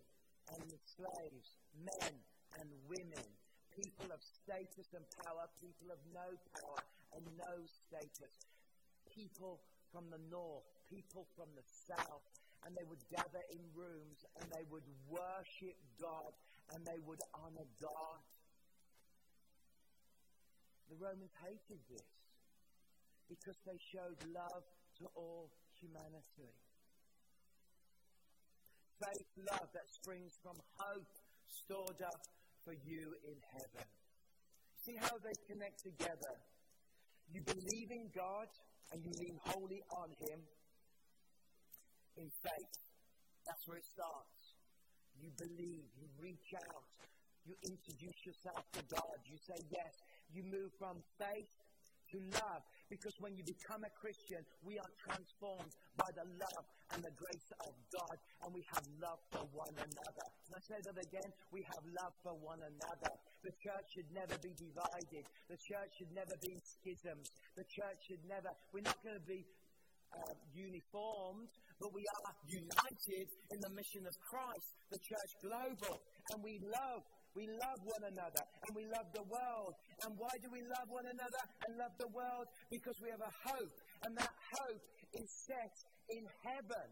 and 0.53 0.69
slaves, 0.85 1.57
men 1.73 2.13
and 2.61 2.69
women, 2.85 3.25
people 3.73 4.05
of 4.13 4.21
status 4.21 4.93
and 4.93 5.05
power, 5.25 5.49
people 5.57 5.89
of 5.89 5.97
no 6.13 6.29
power 6.53 6.81
and 7.17 7.25
no 7.37 7.53
status, 7.65 8.33
people 9.09 9.59
from 9.91 10.05
the 10.13 10.21
north, 10.29 10.65
people 10.85 11.25
from 11.33 11.49
the 11.57 11.65
south, 11.65 12.25
and 12.65 12.73
they 12.77 12.85
would 12.85 13.01
gather 13.09 13.41
in 13.49 13.61
rooms 13.73 14.25
and 14.37 14.45
they 14.53 14.65
would 14.69 14.85
worship 15.09 15.77
God 16.01 16.33
and 16.73 16.85
they 16.85 17.01
would 17.05 17.21
honor 17.33 17.67
God. 17.81 18.21
The 20.89 20.97
Romans 21.01 21.33
hated 21.41 21.81
this 21.89 22.09
because 23.29 23.57
they 23.65 23.77
showed 23.81 24.17
love 24.33 24.65
to 25.01 25.09
all 25.17 25.49
humanity 25.81 26.53
faith, 29.01 29.27
love 29.51 29.67
that 29.73 29.87
springs 29.91 30.37
from 30.41 30.55
hope 30.77 31.07
stored 31.47 32.01
up 32.01 32.21
for 32.63 32.73
you 32.73 33.13
in 33.25 33.37
heaven. 33.53 33.87
See 34.83 34.97
how 34.99 35.17
they 35.23 35.33
connect 35.49 35.81
together. 35.83 36.35
You 37.33 37.41
believe 37.41 37.89
in 37.91 38.09
God 38.13 38.47
and 38.93 39.01
you 39.03 39.11
lean 39.17 39.37
wholly 39.45 39.81
on 39.91 40.09
Him 40.21 40.39
in 42.17 42.29
faith. 42.43 42.75
That's 43.47 43.65
where 43.67 43.77
it 43.77 43.85
starts. 43.85 44.55
You 45.21 45.29
believe, 45.37 45.85
you 45.97 46.07
reach 46.21 46.53
out, 46.53 46.85
you 47.45 47.55
introduce 47.65 48.25
yourself 48.25 48.65
to 48.73 48.81
God, 48.89 49.17
you 49.25 49.37
say 49.37 49.57
yes. 49.69 49.93
You 50.33 50.43
move 50.43 50.73
from 50.77 51.01
faith 51.17 51.49
to 52.11 52.17
love. 52.41 52.61
Because 52.89 53.15
when 53.17 53.33
you 53.33 53.43
become 53.43 53.81
a 53.81 53.93
Christian, 53.97 54.41
we 54.61 54.77
are 54.77 54.91
transformed 55.01 55.73
by 55.97 56.09
the 56.13 56.25
love 56.37 56.65
and 56.93 57.01
the 57.01 57.13
grace 57.17 57.49
of 57.65 57.73
God, 57.89 58.17
and 58.45 58.53
we 58.53 58.61
have 58.69 58.85
love 59.01 59.19
for 59.33 59.43
one 59.49 59.73
another. 59.73 60.27
And 60.45 60.53
I 60.53 60.61
say 60.61 60.79
that 60.85 60.97
again 61.01 61.29
we 61.49 61.65
have 61.65 61.83
love 61.97 62.13
for 62.21 62.37
one 62.37 62.61
another. 62.61 63.11
The 63.41 63.53
church 63.61 63.87
should 63.93 64.09
never 64.13 64.37
be 64.41 64.53
divided, 64.53 65.23
the 65.49 65.59
church 65.65 65.91
should 65.97 66.13
never 66.13 66.35
be 66.41 66.53
schisms, 66.61 67.25
the 67.57 67.65
church 67.65 67.99
should 68.09 68.23
never, 68.25 68.49
we're 68.73 68.85
not 68.85 68.97
going 69.01 69.17
to 69.17 69.27
be 69.29 69.45
uh, 70.13 70.33
uniformed, 70.53 71.49
but 71.81 71.89
we 71.93 72.01
are 72.01 72.33
united 72.47 73.27
in 73.51 73.59
the 73.61 73.71
mission 73.73 74.03
of 74.07 74.15
Christ, 74.29 74.67
the 74.89 75.01
church 75.01 75.31
global, 75.41 76.01
and 76.33 76.37
we 76.41 76.61
love 76.63 77.03
we 77.35 77.51
love 77.51 77.79
one 77.83 78.03
another 78.15 78.43
and 78.63 78.71
we 78.71 78.87
love 78.87 79.07
the 79.11 79.27
world. 79.27 79.73
And 80.07 80.15
why 80.15 80.31
do 80.39 80.47
we 80.49 80.63
love 80.63 80.87
one 80.87 81.03
another 81.03 81.43
and 81.67 81.71
love 81.75 81.91
the 81.99 82.11
world? 82.15 82.47
Because 82.71 82.95
we 83.03 83.11
have 83.11 83.19
a 83.19 83.33
hope. 83.51 83.75
And 84.07 84.11
that 84.15 84.31
hope 84.31 84.83
is 85.11 85.29
set 85.43 85.75
in 86.15 86.23
heaven. 86.47 86.87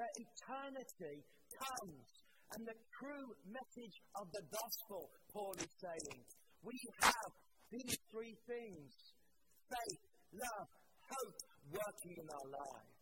That 0.00 0.12
eternity 0.16 1.16
comes. 1.52 2.08
And 2.56 2.68
the 2.68 2.76
true 3.00 3.28
message 3.48 3.96
of 4.16 4.28
the 4.32 4.44
gospel, 4.48 5.12
Paul 5.32 5.56
is 5.60 5.72
saying, 5.80 6.20
we 6.64 6.76
have 7.04 7.32
these 7.72 7.96
three 8.12 8.36
things 8.48 8.92
faith, 9.68 10.04
love, 10.36 10.68
hope 11.08 11.38
working 11.72 12.16
in 12.20 12.28
our 12.28 12.48
lives. 12.52 12.96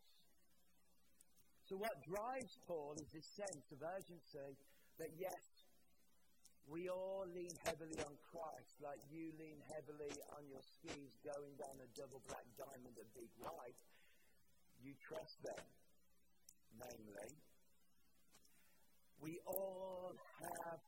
So, 1.67 1.79
what 1.79 1.95
drives 2.03 2.55
Paul 2.67 2.95
is 2.99 3.11
this 3.15 3.29
sense 3.39 3.67
of 3.75 3.79
urgency 3.79 4.51
that 4.99 5.11
yes, 5.19 5.43
we 6.67 6.89
all 6.89 7.27
lean 7.35 7.51
heavily 7.65 7.99
on 8.05 8.15
Christ, 8.31 8.75
like 8.83 9.01
you 9.11 9.33
lean 9.39 9.59
heavily 9.73 10.13
on 10.37 10.43
your 10.49 10.63
skis 10.63 11.13
going 11.25 11.55
down 11.59 11.77
a 11.83 11.89
double 11.99 12.23
black 12.29 12.47
diamond 12.59 12.95
at 12.99 13.09
Big 13.15 13.31
White. 13.41 13.81
You 14.83 14.95
trust 15.01 15.37
them, 15.45 15.65
namely. 16.79 17.33
We 19.21 19.41
all 19.45 20.15
have 20.41 20.81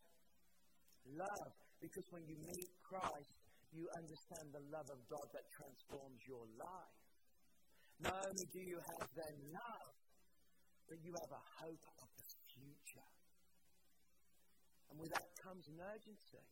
love, 1.18 1.52
because 1.80 2.06
when 2.10 2.24
you 2.24 2.36
meet 2.46 2.70
Christ, 2.80 3.32
you 3.72 3.88
understand 3.96 4.52
the 4.52 4.64
love 4.68 4.88
of 4.92 5.00
God 5.08 5.26
that 5.32 5.48
transforms 5.52 6.20
your 6.28 6.44
life. 6.60 6.96
Not 8.00 8.16
only 8.28 8.46
do 8.52 8.60
you 8.60 8.76
have 8.76 9.08
then 9.16 9.36
love, 9.52 9.92
but 10.88 10.98
you 11.04 11.12
have 11.16 11.32
a 11.32 11.44
hope 11.60 11.84
of. 12.00 12.11
And 14.92 15.00
with 15.00 15.08
that 15.16 15.24
comes 15.40 15.64
an 15.72 15.80
urgency 15.80 16.44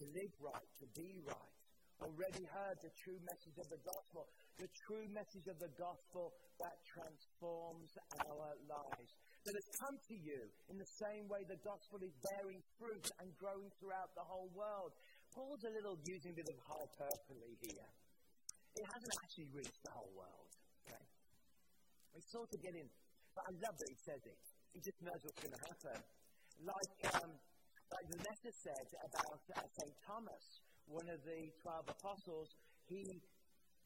to 0.00 0.04
live 0.16 0.32
right, 0.40 0.70
to 0.80 0.86
be 0.96 1.20
right. 1.20 1.52
Already 2.00 2.48
heard 2.48 2.80
the 2.80 2.94
true 2.96 3.20
message 3.28 3.60
of 3.60 3.68
the 3.68 3.82
gospel, 3.84 4.24
the 4.56 4.70
true 4.88 5.04
message 5.12 5.44
of 5.52 5.58
the 5.60 5.68
gospel 5.76 6.32
that 6.62 6.80
transforms 6.88 7.92
our 8.24 8.56
lives. 8.64 9.10
That 9.44 9.52
has 9.52 9.68
come 9.84 9.96
to 10.00 10.16
you 10.16 10.40
in 10.72 10.80
the 10.80 10.90
same 10.96 11.28
way 11.28 11.44
the 11.44 11.60
gospel 11.60 12.00
is 12.00 12.14
bearing 12.32 12.62
fruit 12.80 13.04
and 13.20 13.28
growing 13.36 13.68
throughout 13.76 14.16
the 14.16 14.24
whole 14.24 14.48
world. 14.56 14.96
Paul's 15.36 15.60
a 15.68 15.72
little 15.74 15.98
using 16.08 16.32
a 16.32 16.38
bit 16.40 16.48
of 16.48 16.58
hyperbole 16.64 17.52
here. 17.60 17.90
It 18.80 18.86
hasn't 18.96 19.14
actually 19.20 19.50
reached 19.52 19.82
the 19.84 19.92
whole 19.92 20.14
world. 20.16 20.50
Okay? 20.86 21.04
We 22.16 22.22
sort 22.32 22.48
of 22.48 22.58
get 22.64 22.78
in, 22.78 22.88
but 23.36 23.44
I 23.44 23.52
love 23.60 23.76
that 23.76 23.88
he 23.92 23.98
says 24.08 24.22
it. 24.24 24.40
He 24.72 24.80
just 24.80 24.98
knows 25.04 25.20
what's 25.20 25.40
going 25.42 25.52
to 25.52 25.64
happen. 25.66 25.98
Like 26.62 26.94
um, 27.18 27.32
like 27.92 28.08
letter 28.20 28.52
said 28.52 28.88
about 29.00 29.40
uh, 29.56 29.64
St. 29.64 29.96
Thomas, 30.04 30.44
one 30.88 31.08
of 31.08 31.20
the 31.24 31.48
12 31.64 31.88
apostles, 31.88 32.48
he 32.88 33.04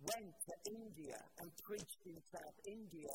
went 0.02 0.34
to 0.34 0.54
India 0.74 1.18
and 1.38 1.48
preached 1.62 2.02
in 2.06 2.18
South 2.30 2.58
India, 2.66 3.12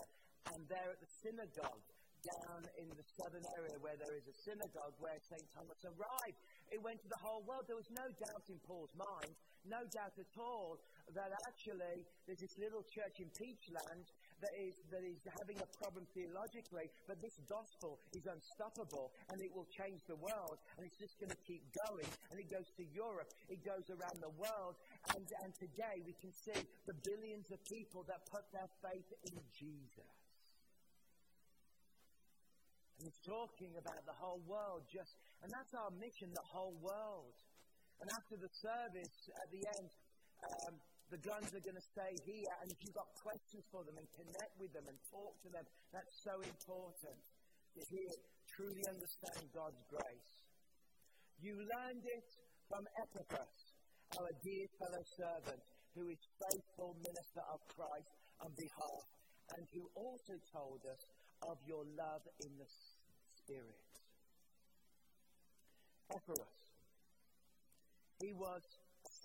and 0.55 0.59
there 0.71 0.91
at 0.91 0.99
the 1.03 1.11
synagogue, 1.23 1.83
down 2.25 2.61
in 2.81 2.89
the 2.97 3.05
southern 3.15 3.45
area 3.55 3.77
where 3.79 3.95
there 3.95 4.15
is 4.17 4.25
a 4.25 4.35
synagogue 4.43 4.95
where 4.99 5.15
St. 5.29 5.47
Thomas 5.53 5.79
arrived. 5.85 6.37
It 6.73 6.81
went 6.81 6.99
to 7.05 7.09
the 7.09 7.21
whole 7.21 7.45
world. 7.45 7.69
There 7.69 7.79
was 7.79 7.91
no 7.93 8.07
doubt 8.19 8.43
in 8.49 8.57
Paul's 8.65 8.91
mind, 8.97 9.31
no 9.63 9.85
doubt 9.93 10.15
at 10.17 10.33
all, 10.35 10.81
that 11.15 11.31
actually 11.47 12.03
there's 12.27 12.43
this 12.43 12.57
little 12.59 12.83
church 12.83 13.23
in 13.23 13.31
Peachland 13.31 14.11
that 14.43 14.53
is, 14.53 14.75
that 14.91 15.01
is 15.01 15.17
having 15.39 15.57
a 15.63 15.69
problem 15.81 16.05
theologically, 16.13 16.91
but 17.07 17.17
this 17.23 17.39
gospel 17.49 17.97
is 18.13 18.27
unstoppable 18.27 19.15
and 19.31 19.41
it 19.41 19.49
will 19.49 19.67
change 19.71 20.03
the 20.05 20.19
world 20.19 20.59
and 20.77 20.85
it's 20.85 20.99
just 20.99 21.17
going 21.17 21.31
to 21.31 21.41
keep 21.47 21.63
going. 21.87 22.07
And 22.29 22.37
it 22.37 22.51
goes 22.51 22.69
to 22.77 22.83
Europe, 22.91 23.31
it 23.49 23.63
goes 23.63 23.87
around 23.89 24.19
the 24.19 24.33
world, 24.35 24.75
and, 25.15 25.25
and 25.41 25.51
today 25.55 26.03
we 26.05 26.13
can 26.19 26.29
see 26.35 26.59
the 26.85 26.97
billions 27.07 27.49
of 27.49 27.63
people 27.65 28.03
that 28.11 28.27
put 28.29 28.45
their 28.51 28.69
faith 28.83 29.09
in 29.25 29.39
Jesus. 29.55 30.11
And 32.97 33.05
he's 33.05 33.21
talking 33.21 33.77
about 33.77 34.05
the 34.05 34.17
whole 34.17 34.41
world 34.45 34.85
just, 34.89 35.17
and 35.41 35.49
that's 35.53 35.73
our 35.73 35.93
mission, 35.97 36.33
the 36.33 36.49
whole 36.49 36.73
world. 36.81 37.33
And 38.01 38.09
after 38.13 38.37
the 38.37 38.49
service, 38.53 39.17
at 39.41 39.49
the 39.49 39.61
end, 39.77 39.89
um, 40.45 40.77
the 41.07 41.21
guns 41.23 41.47
are 41.55 41.63
going 41.63 41.79
to 41.79 41.87
stay 41.95 42.13
here, 42.27 42.51
and 42.59 42.67
if 42.67 42.77
you've 42.83 42.95
got 42.99 43.07
questions 43.23 43.63
for 43.71 43.79
them 43.87 43.95
and 43.95 44.07
connect 44.11 44.53
with 44.59 44.71
them 44.75 44.83
and 44.91 44.97
talk 45.07 45.33
to 45.47 45.49
them, 45.55 45.63
that's 45.95 46.15
so 46.23 46.35
important. 46.43 47.19
to 47.77 47.81
hear, 47.93 48.11
truly 48.57 48.83
understand 48.89 49.45
God's 49.53 49.79
grace. 49.87 50.31
You 51.39 51.53
learned 51.53 52.03
it 52.03 52.29
from 52.67 52.83
Epaphras, 52.97 53.61
our 54.17 54.31
dear 54.41 54.65
fellow 54.81 55.03
servant, 55.15 55.63
who 55.93 56.09
is 56.09 56.17
faithful 56.41 56.97
minister 56.99 57.43
of 57.53 57.61
Christ 57.71 58.11
on 58.41 58.51
behalf, 58.57 59.05
and 59.55 59.63
who 59.71 59.85
also 59.95 60.35
told 60.51 60.81
us 60.89 61.01
of 61.45 61.57
your 61.69 61.85
love 61.95 62.25
in 62.41 62.51
the 62.57 62.69
Spirit. 63.37 63.93
Epaphras. 66.09 66.67
He 68.19 68.33
was 68.33 68.65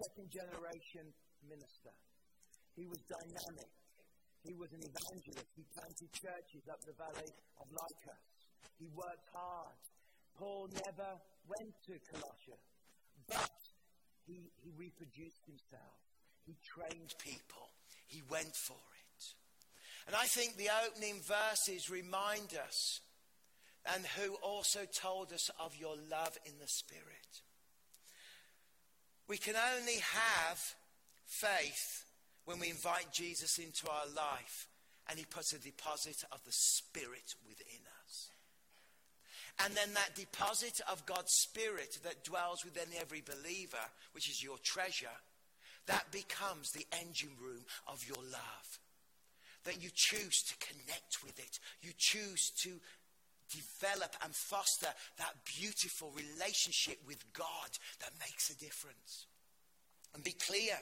second 0.00 0.30
generation 0.32 1.12
minister. 1.44 1.92
He 2.76 2.86
was 2.88 3.00
dynamic. 3.04 3.68
He 4.42 4.54
was 4.54 4.72
an 4.72 4.82
evangelist. 4.82 5.50
He 5.54 5.64
planted 5.76 6.10
churches 6.16 6.64
up 6.70 6.80
the 6.82 6.96
valley 6.96 7.30
of 7.60 7.66
Lycus. 7.70 8.24
He 8.78 8.88
worked 8.96 9.28
hard. 9.32 9.78
Paul 10.38 10.68
never 10.86 11.20
went 11.46 11.74
to 11.86 12.00
Colossia, 12.10 12.58
but 13.28 13.50
he, 14.26 14.50
he 14.64 14.72
reproduced 14.76 15.44
himself. 15.46 16.00
He 16.46 16.56
trained 16.64 17.14
people. 17.18 17.70
He 18.06 18.22
went 18.30 18.56
for 18.56 18.74
it. 18.74 19.24
And 20.06 20.16
I 20.16 20.24
think 20.26 20.56
the 20.56 20.70
opening 20.86 21.20
verses 21.22 21.90
remind 21.90 22.56
us, 22.58 23.00
and 23.94 24.04
who 24.18 24.34
also 24.42 24.80
told 24.84 25.32
us 25.32 25.50
of 25.60 25.76
your 25.76 25.94
love 26.10 26.36
in 26.44 26.58
the 26.58 26.66
Spirit. 26.66 27.42
We 29.28 29.38
can 29.38 29.54
only 29.76 29.98
have 29.98 30.74
faith 31.26 32.04
when 32.44 32.58
we 32.58 32.70
invite 32.70 33.12
Jesus 33.12 33.58
into 33.58 33.88
our 33.88 34.06
life 34.14 34.68
and 35.08 35.18
he 35.18 35.24
puts 35.24 35.52
a 35.52 35.58
deposit 35.58 36.24
of 36.32 36.44
the 36.44 36.52
Spirit 36.52 37.34
within 37.46 37.80
us. 38.04 38.28
And 39.64 39.74
then 39.74 39.94
that 39.94 40.14
deposit 40.14 40.80
of 40.90 41.06
God's 41.06 41.32
Spirit 41.32 41.98
that 42.04 42.24
dwells 42.24 42.64
within 42.64 42.88
every 42.98 43.22
believer, 43.22 43.84
which 44.12 44.28
is 44.28 44.42
your 44.42 44.56
treasure, 44.62 45.20
that 45.86 46.10
becomes 46.10 46.70
the 46.70 46.86
engine 47.00 47.36
room 47.40 47.64
of 47.86 48.06
your 48.06 48.22
love. 48.30 48.78
That 49.64 49.82
you 49.82 49.90
choose 49.94 50.42
to 50.42 50.66
connect 50.66 51.22
with 51.22 51.38
it. 51.38 51.58
You 51.82 51.90
choose 51.96 52.50
to 52.62 52.80
develop 53.52 54.16
and 54.24 54.34
foster 54.34 54.88
that 55.18 55.34
beautiful 55.58 56.12
relationship 56.16 56.98
with 57.06 57.22
God 57.32 57.70
that 58.00 58.10
makes 58.20 58.50
a 58.50 58.58
difference. 58.58 59.26
And 60.14 60.24
be 60.24 60.32
clear 60.32 60.76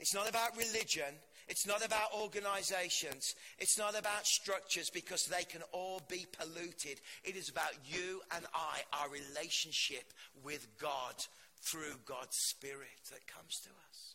it's 0.00 0.14
not 0.14 0.28
about 0.28 0.56
religion. 0.56 1.14
It's 1.46 1.66
not 1.66 1.84
about 1.84 2.14
organizations. 2.14 3.34
It's 3.58 3.76
not 3.76 3.98
about 3.98 4.26
structures 4.26 4.88
because 4.88 5.26
they 5.26 5.44
can 5.44 5.62
all 5.72 6.00
be 6.08 6.26
polluted. 6.38 7.00
It 7.22 7.36
is 7.36 7.50
about 7.50 7.72
you 7.84 8.22
and 8.34 8.46
I, 8.54 8.80
our 8.92 9.10
relationship 9.10 10.12
with 10.42 10.66
God 10.80 11.14
through 11.60 11.96
God's 12.06 12.36
Spirit 12.36 13.02
that 13.10 13.26
comes 13.26 13.60
to 13.64 13.68
us. 13.68 14.14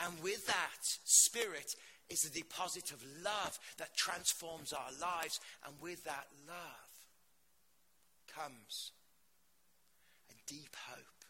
And 0.00 0.22
with 0.22 0.46
that 0.46 0.82
Spirit 1.04 1.74
is 2.10 2.22
the 2.22 2.40
deposit 2.40 2.90
of 2.90 3.04
love 3.22 3.58
that 3.78 3.96
transforms 3.96 4.72
our 4.72 4.90
lives. 5.00 5.40
And 5.66 5.74
with 5.80 6.04
that 6.04 6.26
love 6.46 6.90
comes 8.34 8.92
a 10.30 10.34
deep 10.46 10.74
hope. 10.88 11.24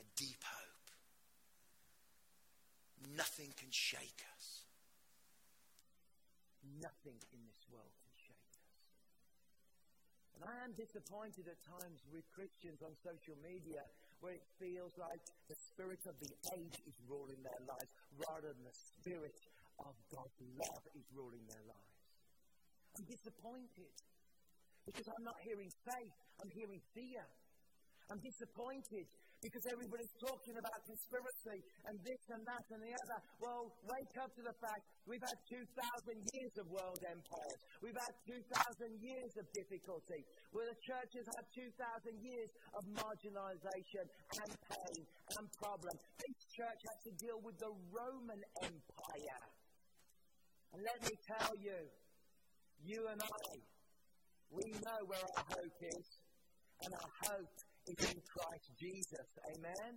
A 0.00 0.04
deep 0.16 0.42
hope 0.44 0.68
nothing 3.18 3.50
can 3.58 3.70
shake 3.74 4.22
us. 4.38 4.62
Nothing 6.78 7.18
in 7.34 7.42
this 7.50 7.62
world 7.66 7.94
can 7.98 8.14
shake 8.14 8.46
us. 8.54 8.62
And 10.38 10.42
I 10.46 10.62
am 10.62 10.78
disappointed 10.78 11.50
at 11.50 11.58
times 11.66 12.06
with 12.14 12.22
Christians 12.30 12.78
on 12.78 12.94
social 13.02 13.38
media 13.42 13.82
where 14.20 14.34
it 14.34 14.46
feels 14.58 14.92
like 14.98 15.22
the 15.48 15.54
spirit 15.54 16.02
of 16.06 16.18
the 16.18 16.30
age 16.58 16.76
is 16.86 16.96
ruling 17.06 17.38
their 17.42 17.62
lives 17.66 17.90
rather 18.18 18.50
than 18.50 18.64
the 18.66 18.74
spirit 18.74 19.38
of 19.78 19.94
God's 20.10 20.38
love 20.58 20.82
is 20.98 21.06
ruling 21.14 21.42
their 21.46 21.62
lives. 21.70 21.94
I'm 22.98 23.06
disappointed 23.06 23.94
because 24.86 25.06
I'm 25.06 25.22
not 25.22 25.38
hearing 25.44 25.70
faith, 25.86 26.16
I'm 26.42 26.50
hearing 26.50 26.82
fear. 26.94 27.22
I'm 28.08 28.20
disappointed 28.24 29.04
because 29.38 29.62
everybody's 29.70 30.10
talking 30.18 30.56
about 30.58 30.80
conspiracy 30.82 31.60
and 31.86 31.94
this 32.02 32.22
and 32.34 32.42
that 32.42 32.64
and 32.74 32.80
the 32.82 32.90
other. 32.90 33.18
Well, 33.38 33.70
wake 33.86 34.16
up 34.18 34.32
to 34.34 34.42
the 34.42 34.56
fact 34.58 34.82
we've 35.06 35.22
had 35.22 35.38
2,000 35.46 35.68
years 36.34 36.54
of 36.58 36.66
world 36.72 36.98
empires. 37.04 37.60
We've 37.84 38.00
had 38.00 38.14
2,000 38.26 38.98
years 38.98 39.32
of 39.38 39.44
difficulty. 39.54 40.24
Where 40.50 40.66
the 40.66 40.78
churches 40.82 41.24
have 41.36 41.46
2,000 41.54 41.70
years 42.24 42.50
of 42.74 42.82
marginalization 42.96 44.04
and 44.42 44.50
pain 44.72 45.00
and 45.38 45.44
problem. 45.60 45.94
This 46.18 46.38
church 46.56 46.80
has 46.82 46.98
to 47.06 47.12
deal 47.20 47.38
with 47.44 47.60
the 47.62 47.70
Roman 47.94 48.42
Empire. 48.64 49.42
And 50.74 50.80
let 50.82 50.98
me 51.04 51.14
tell 51.38 51.52
you, 51.60 51.78
you 52.82 53.00
and 53.06 53.20
I, 53.20 53.48
we 54.50 54.64
know 54.80 55.00
where 55.06 55.26
our 55.36 55.46
hope 55.60 55.80
is. 55.84 56.08
And 56.78 56.94
our 56.94 57.10
hope 57.26 57.67
is 57.88 58.00
in 58.12 58.20
Christ 58.28 58.68
Jesus. 58.76 59.28
Amen? 59.56 59.92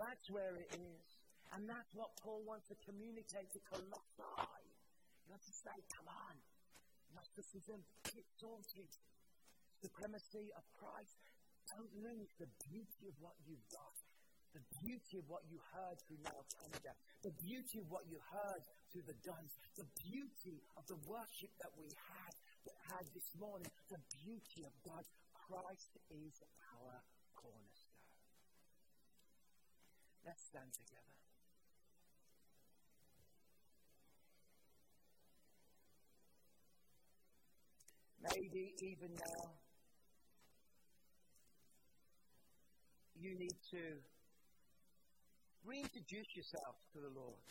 That's 0.00 0.26
where 0.32 0.56
it 0.56 0.70
is. 0.72 1.06
And 1.52 1.68
that's 1.68 1.92
what 1.92 2.14
Paul 2.22 2.40
wants 2.46 2.70
to 2.70 2.76
communicate 2.86 3.50
to 3.52 3.60
Colossae. 3.68 4.64
He 5.20 5.26
wants 5.28 5.44
to 5.50 5.54
say, 5.54 5.76
come 5.92 6.08
on. 6.08 6.36
Gnosticism, 7.12 7.82
get 8.06 8.24
sorted. 8.38 8.90
Supremacy 9.82 10.54
of 10.54 10.64
Christ. 10.78 11.14
Don't 11.74 11.90
lose 12.00 12.30
the 12.38 12.48
beauty 12.70 13.04
of 13.10 13.14
what 13.18 13.34
you've 13.44 13.66
got. 13.68 13.96
The 14.54 14.62
beauty 14.82 15.22
of 15.22 15.26
what 15.30 15.46
you 15.46 15.58
heard 15.74 15.98
through 16.06 16.22
Now 16.26 16.42
Canada. 16.58 16.90
The 17.22 17.34
beauty 17.38 17.78
of 17.82 17.86
what 17.90 18.02
you 18.10 18.18
heard 18.30 18.62
through 18.90 19.06
the 19.06 19.18
Duns. 19.22 19.52
The 19.78 19.86
beauty 20.06 20.58
of 20.74 20.86
the 20.90 20.98
worship 21.06 21.50
that 21.62 21.70
we 21.78 21.86
had, 21.86 22.32
that 22.66 22.78
had 22.94 23.06
this 23.14 23.30
morning. 23.38 23.70
The 23.90 24.02
beauty 24.22 24.66
of 24.66 24.74
God 24.82 25.06
Christ 25.50 25.98
is 26.14 26.42
our 26.78 27.02
cornerstone. 27.34 28.14
Let's 30.24 30.46
stand 30.46 30.70
together. 30.70 31.10
Maybe 38.22 38.74
even 38.78 39.10
now 39.18 39.50
you 43.18 43.34
need 43.36 43.58
to 43.72 43.98
reintroduce 45.66 46.30
yourself 46.36 46.76
to 46.92 47.00
the 47.00 47.10
Lord. 47.10 47.42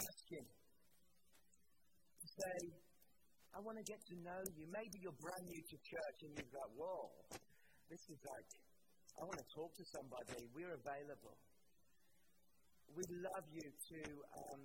Ask 0.00 0.24
Him 0.30 0.46
to 2.22 2.26
say, 2.26 2.85
I 3.56 3.64
want 3.64 3.80
to 3.80 3.88
get 3.88 4.04
to 4.12 4.16
know 4.20 4.44
you. 4.52 4.68
Maybe 4.68 5.00
you're 5.00 5.16
brand 5.16 5.48
new 5.48 5.64
to 5.64 5.76
church 5.80 6.18
and 6.28 6.36
you've 6.36 6.52
got, 6.52 6.68
whoa, 6.76 7.08
this 7.88 8.04
is 8.12 8.20
like, 8.20 8.50
I 9.16 9.24
want 9.24 9.40
to 9.40 9.48
talk 9.48 9.72
to 9.80 9.84
somebody. 9.96 10.44
We're 10.52 10.76
available. 10.76 11.40
We'd 12.92 13.16
love 13.16 13.48
you 13.48 13.64
to, 13.64 14.00
um, 14.44 14.60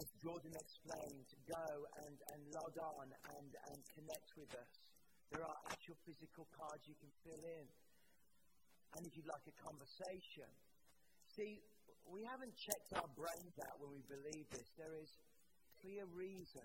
as 0.00 0.08
Jordan 0.24 0.56
explained, 0.56 1.28
go 1.44 1.68
and, 2.00 2.16
and 2.32 2.40
log 2.64 2.74
on 2.96 3.12
and, 3.12 3.48
and 3.52 3.78
connect 3.92 4.28
with 4.40 4.48
us. 4.56 4.72
There 5.36 5.44
are 5.44 5.58
actual 5.68 6.00
physical 6.08 6.48
cards 6.48 6.80
you 6.88 6.96
can 6.96 7.12
fill 7.28 7.44
in. 7.44 7.66
And 8.96 9.04
if 9.04 9.12
you'd 9.20 9.28
like 9.28 9.44
a 9.44 9.56
conversation, 9.60 10.48
see, 11.28 11.60
we 12.08 12.24
haven't 12.24 12.56
checked 12.56 12.96
our 12.96 13.10
brains 13.12 13.56
out 13.68 13.84
when 13.84 13.92
we 13.92 14.02
believe 14.08 14.48
this. 14.48 14.64
There 14.80 14.96
is 14.96 15.12
clear 15.84 16.08
reason 16.16 16.64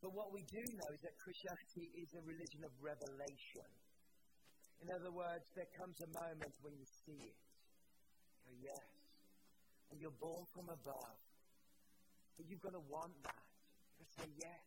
but 0.00 0.16
what 0.16 0.32
we 0.32 0.40
do 0.48 0.64
know 0.64 0.90
is 0.96 1.00
that 1.04 1.12
Christianity 1.20 1.92
is 1.92 2.08
a 2.16 2.22
religion 2.24 2.64
of 2.64 2.72
revelation. 2.80 3.68
In 4.80 4.88
other 4.96 5.12
words, 5.12 5.44
there 5.52 5.68
comes 5.76 6.00
a 6.00 6.08
moment 6.08 6.54
when 6.64 6.72
you 6.72 6.88
see 7.04 7.20
it. 7.20 7.36
You 7.36 8.40
go, 8.48 8.52
yes. 8.64 8.88
And 9.92 10.00
you're 10.00 10.16
born 10.16 10.40
from 10.56 10.72
above. 10.72 11.20
But 12.40 12.48
you've 12.48 12.64
got 12.64 12.72
to 12.72 12.84
want 12.88 13.12
that. 13.28 13.44
You've 14.00 14.00
got 14.00 14.08
to 14.08 14.16
say, 14.24 14.28
yes, 14.40 14.64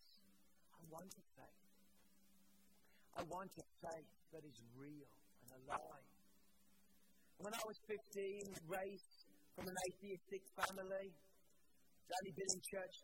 I 0.77 0.81
want 0.93 1.09
a 1.09 1.25
faith. 1.33 1.63
I 3.17 3.21
want 3.25 3.49
a 3.57 3.65
faith 3.81 4.13
that 4.37 4.43
is 4.45 4.57
real 4.77 5.09
and 5.41 5.49
alive. 5.65 6.09
When 7.41 7.53
I 7.57 7.63
was 7.65 7.77
15, 7.89 8.53
raised 8.69 9.13
from 9.57 9.65
an 9.65 9.77
atheistic 9.89 10.45
family, 10.53 11.09
Daddy 12.05 12.31
been 12.37 12.51
in 12.53 12.61
church 12.61 12.95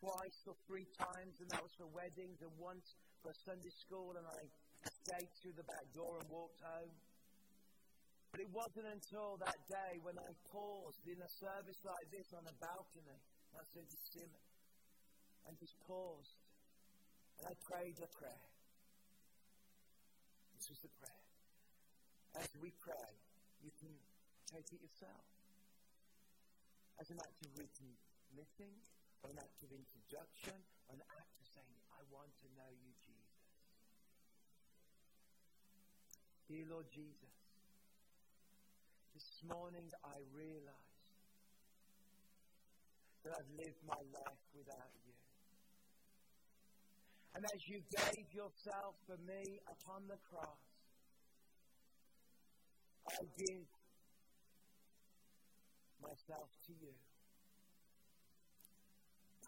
twice 0.00 0.38
or 0.46 0.54
three 0.66 0.86
times, 0.94 1.34
and 1.42 1.48
that 1.50 1.62
was 1.62 1.74
for 1.74 1.86
weddings, 1.90 2.38
and 2.42 2.50
once 2.58 2.94
for 3.22 3.34
Sunday 3.46 3.74
school, 3.82 4.14
and 4.14 4.26
I 4.26 4.40
stayed 5.04 5.30
through 5.42 5.58
the 5.58 5.66
back 5.66 5.86
door 5.94 6.18
and 6.22 6.26
walked 6.30 6.62
home. 6.62 6.94
But 8.30 8.44
it 8.44 8.50
wasn't 8.52 8.86
until 8.86 9.40
that 9.42 9.58
day 9.66 9.92
when 10.04 10.14
I 10.20 10.30
paused 10.52 11.02
in 11.08 11.18
a 11.18 11.30
service 11.40 11.80
like 11.82 12.06
this 12.12 12.28
on 12.36 12.44
a 12.46 12.54
balcony. 12.60 13.18
I 13.56 13.64
said 13.74 13.88
to 13.88 13.98
Simon, 14.12 14.44
and 15.48 15.56
just 15.58 15.74
paused. 15.88 16.36
And 17.40 17.48
I 17.50 17.54
prayed 17.64 17.96
a 17.98 18.10
prayer. 18.12 18.44
This 20.54 20.68
was 20.68 20.80
the 20.84 20.92
prayer. 21.00 21.24
As 22.38 22.50
we 22.60 22.70
pray, 22.84 23.10
you 23.64 23.72
can 23.80 23.94
take 24.52 24.68
it 24.70 24.80
yourself. 24.82 25.24
As 27.00 27.08
an 27.10 27.18
act 27.22 27.38
of 27.46 27.50
recommitting, 27.56 28.74
an 29.26 29.34
act 29.38 29.58
of 29.66 29.70
introduction, 29.74 30.54
an 30.94 31.00
act 31.18 31.34
of 31.40 31.46
saying, 31.50 31.78
I 31.90 32.02
want 32.14 32.30
to 32.44 32.46
know 32.54 32.70
you, 32.70 32.92
Jesus. 33.02 33.42
Dear 36.46 36.66
Lord 36.70 36.86
Jesus, 36.94 37.34
this 39.14 39.30
morning 39.50 39.90
I 40.06 40.16
realize 40.30 40.98
that 43.24 43.34
I've 43.34 43.52
lived 43.58 43.82
my 43.84 44.02
life 44.14 44.42
without 44.54 44.94
you. 45.04 45.14
And 47.34 47.44
as 47.44 47.60
you 47.68 47.82
gave 47.90 48.26
yourself 48.32 48.94
for 49.06 49.18
me 49.26 49.60
upon 49.68 50.06
the 50.08 50.16
cross, 50.30 50.64
I 53.08 53.24
give 53.36 53.66
myself 56.00 56.48
to 56.66 56.72
you. 56.72 56.94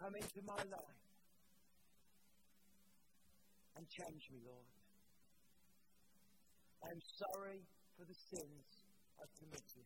Come 0.01 0.15
into 0.17 0.41
my 0.41 0.57
life 0.57 1.01
and 3.77 3.85
change 3.85 4.33
me, 4.33 4.41
Lord. 4.41 4.65
I 6.81 6.89
am 6.89 7.01
sorry 7.21 7.61
for 7.93 8.09
the 8.09 8.17
sins 8.33 8.65
I've 9.21 9.29
committed. 9.37 9.85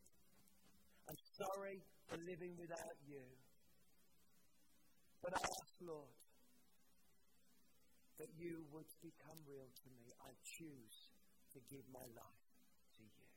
I'm 1.12 1.20
sorry 1.36 1.84
for 2.08 2.16
living 2.24 2.56
without 2.56 2.96
you. 3.04 3.28
But 5.22 5.36
I 5.36 5.44
ask, 5.44 5.76
Lord, 5.84 6.16
that 8.18 8.32
you 8.40 8.64
would 8.72 8.88
become 9.04 9.44
real 9.44 9.68
to 9.68 9.88
me. 10.00 10.16
I 10.24 10.32
choose 10.48 11.12
to 11.52 11.60
give 11.68 11.84
my 11.92 12.08
life 12.16 12.48
to 12.96 13.04
you. 13.04 13.28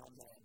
Amen. 0.00 0.41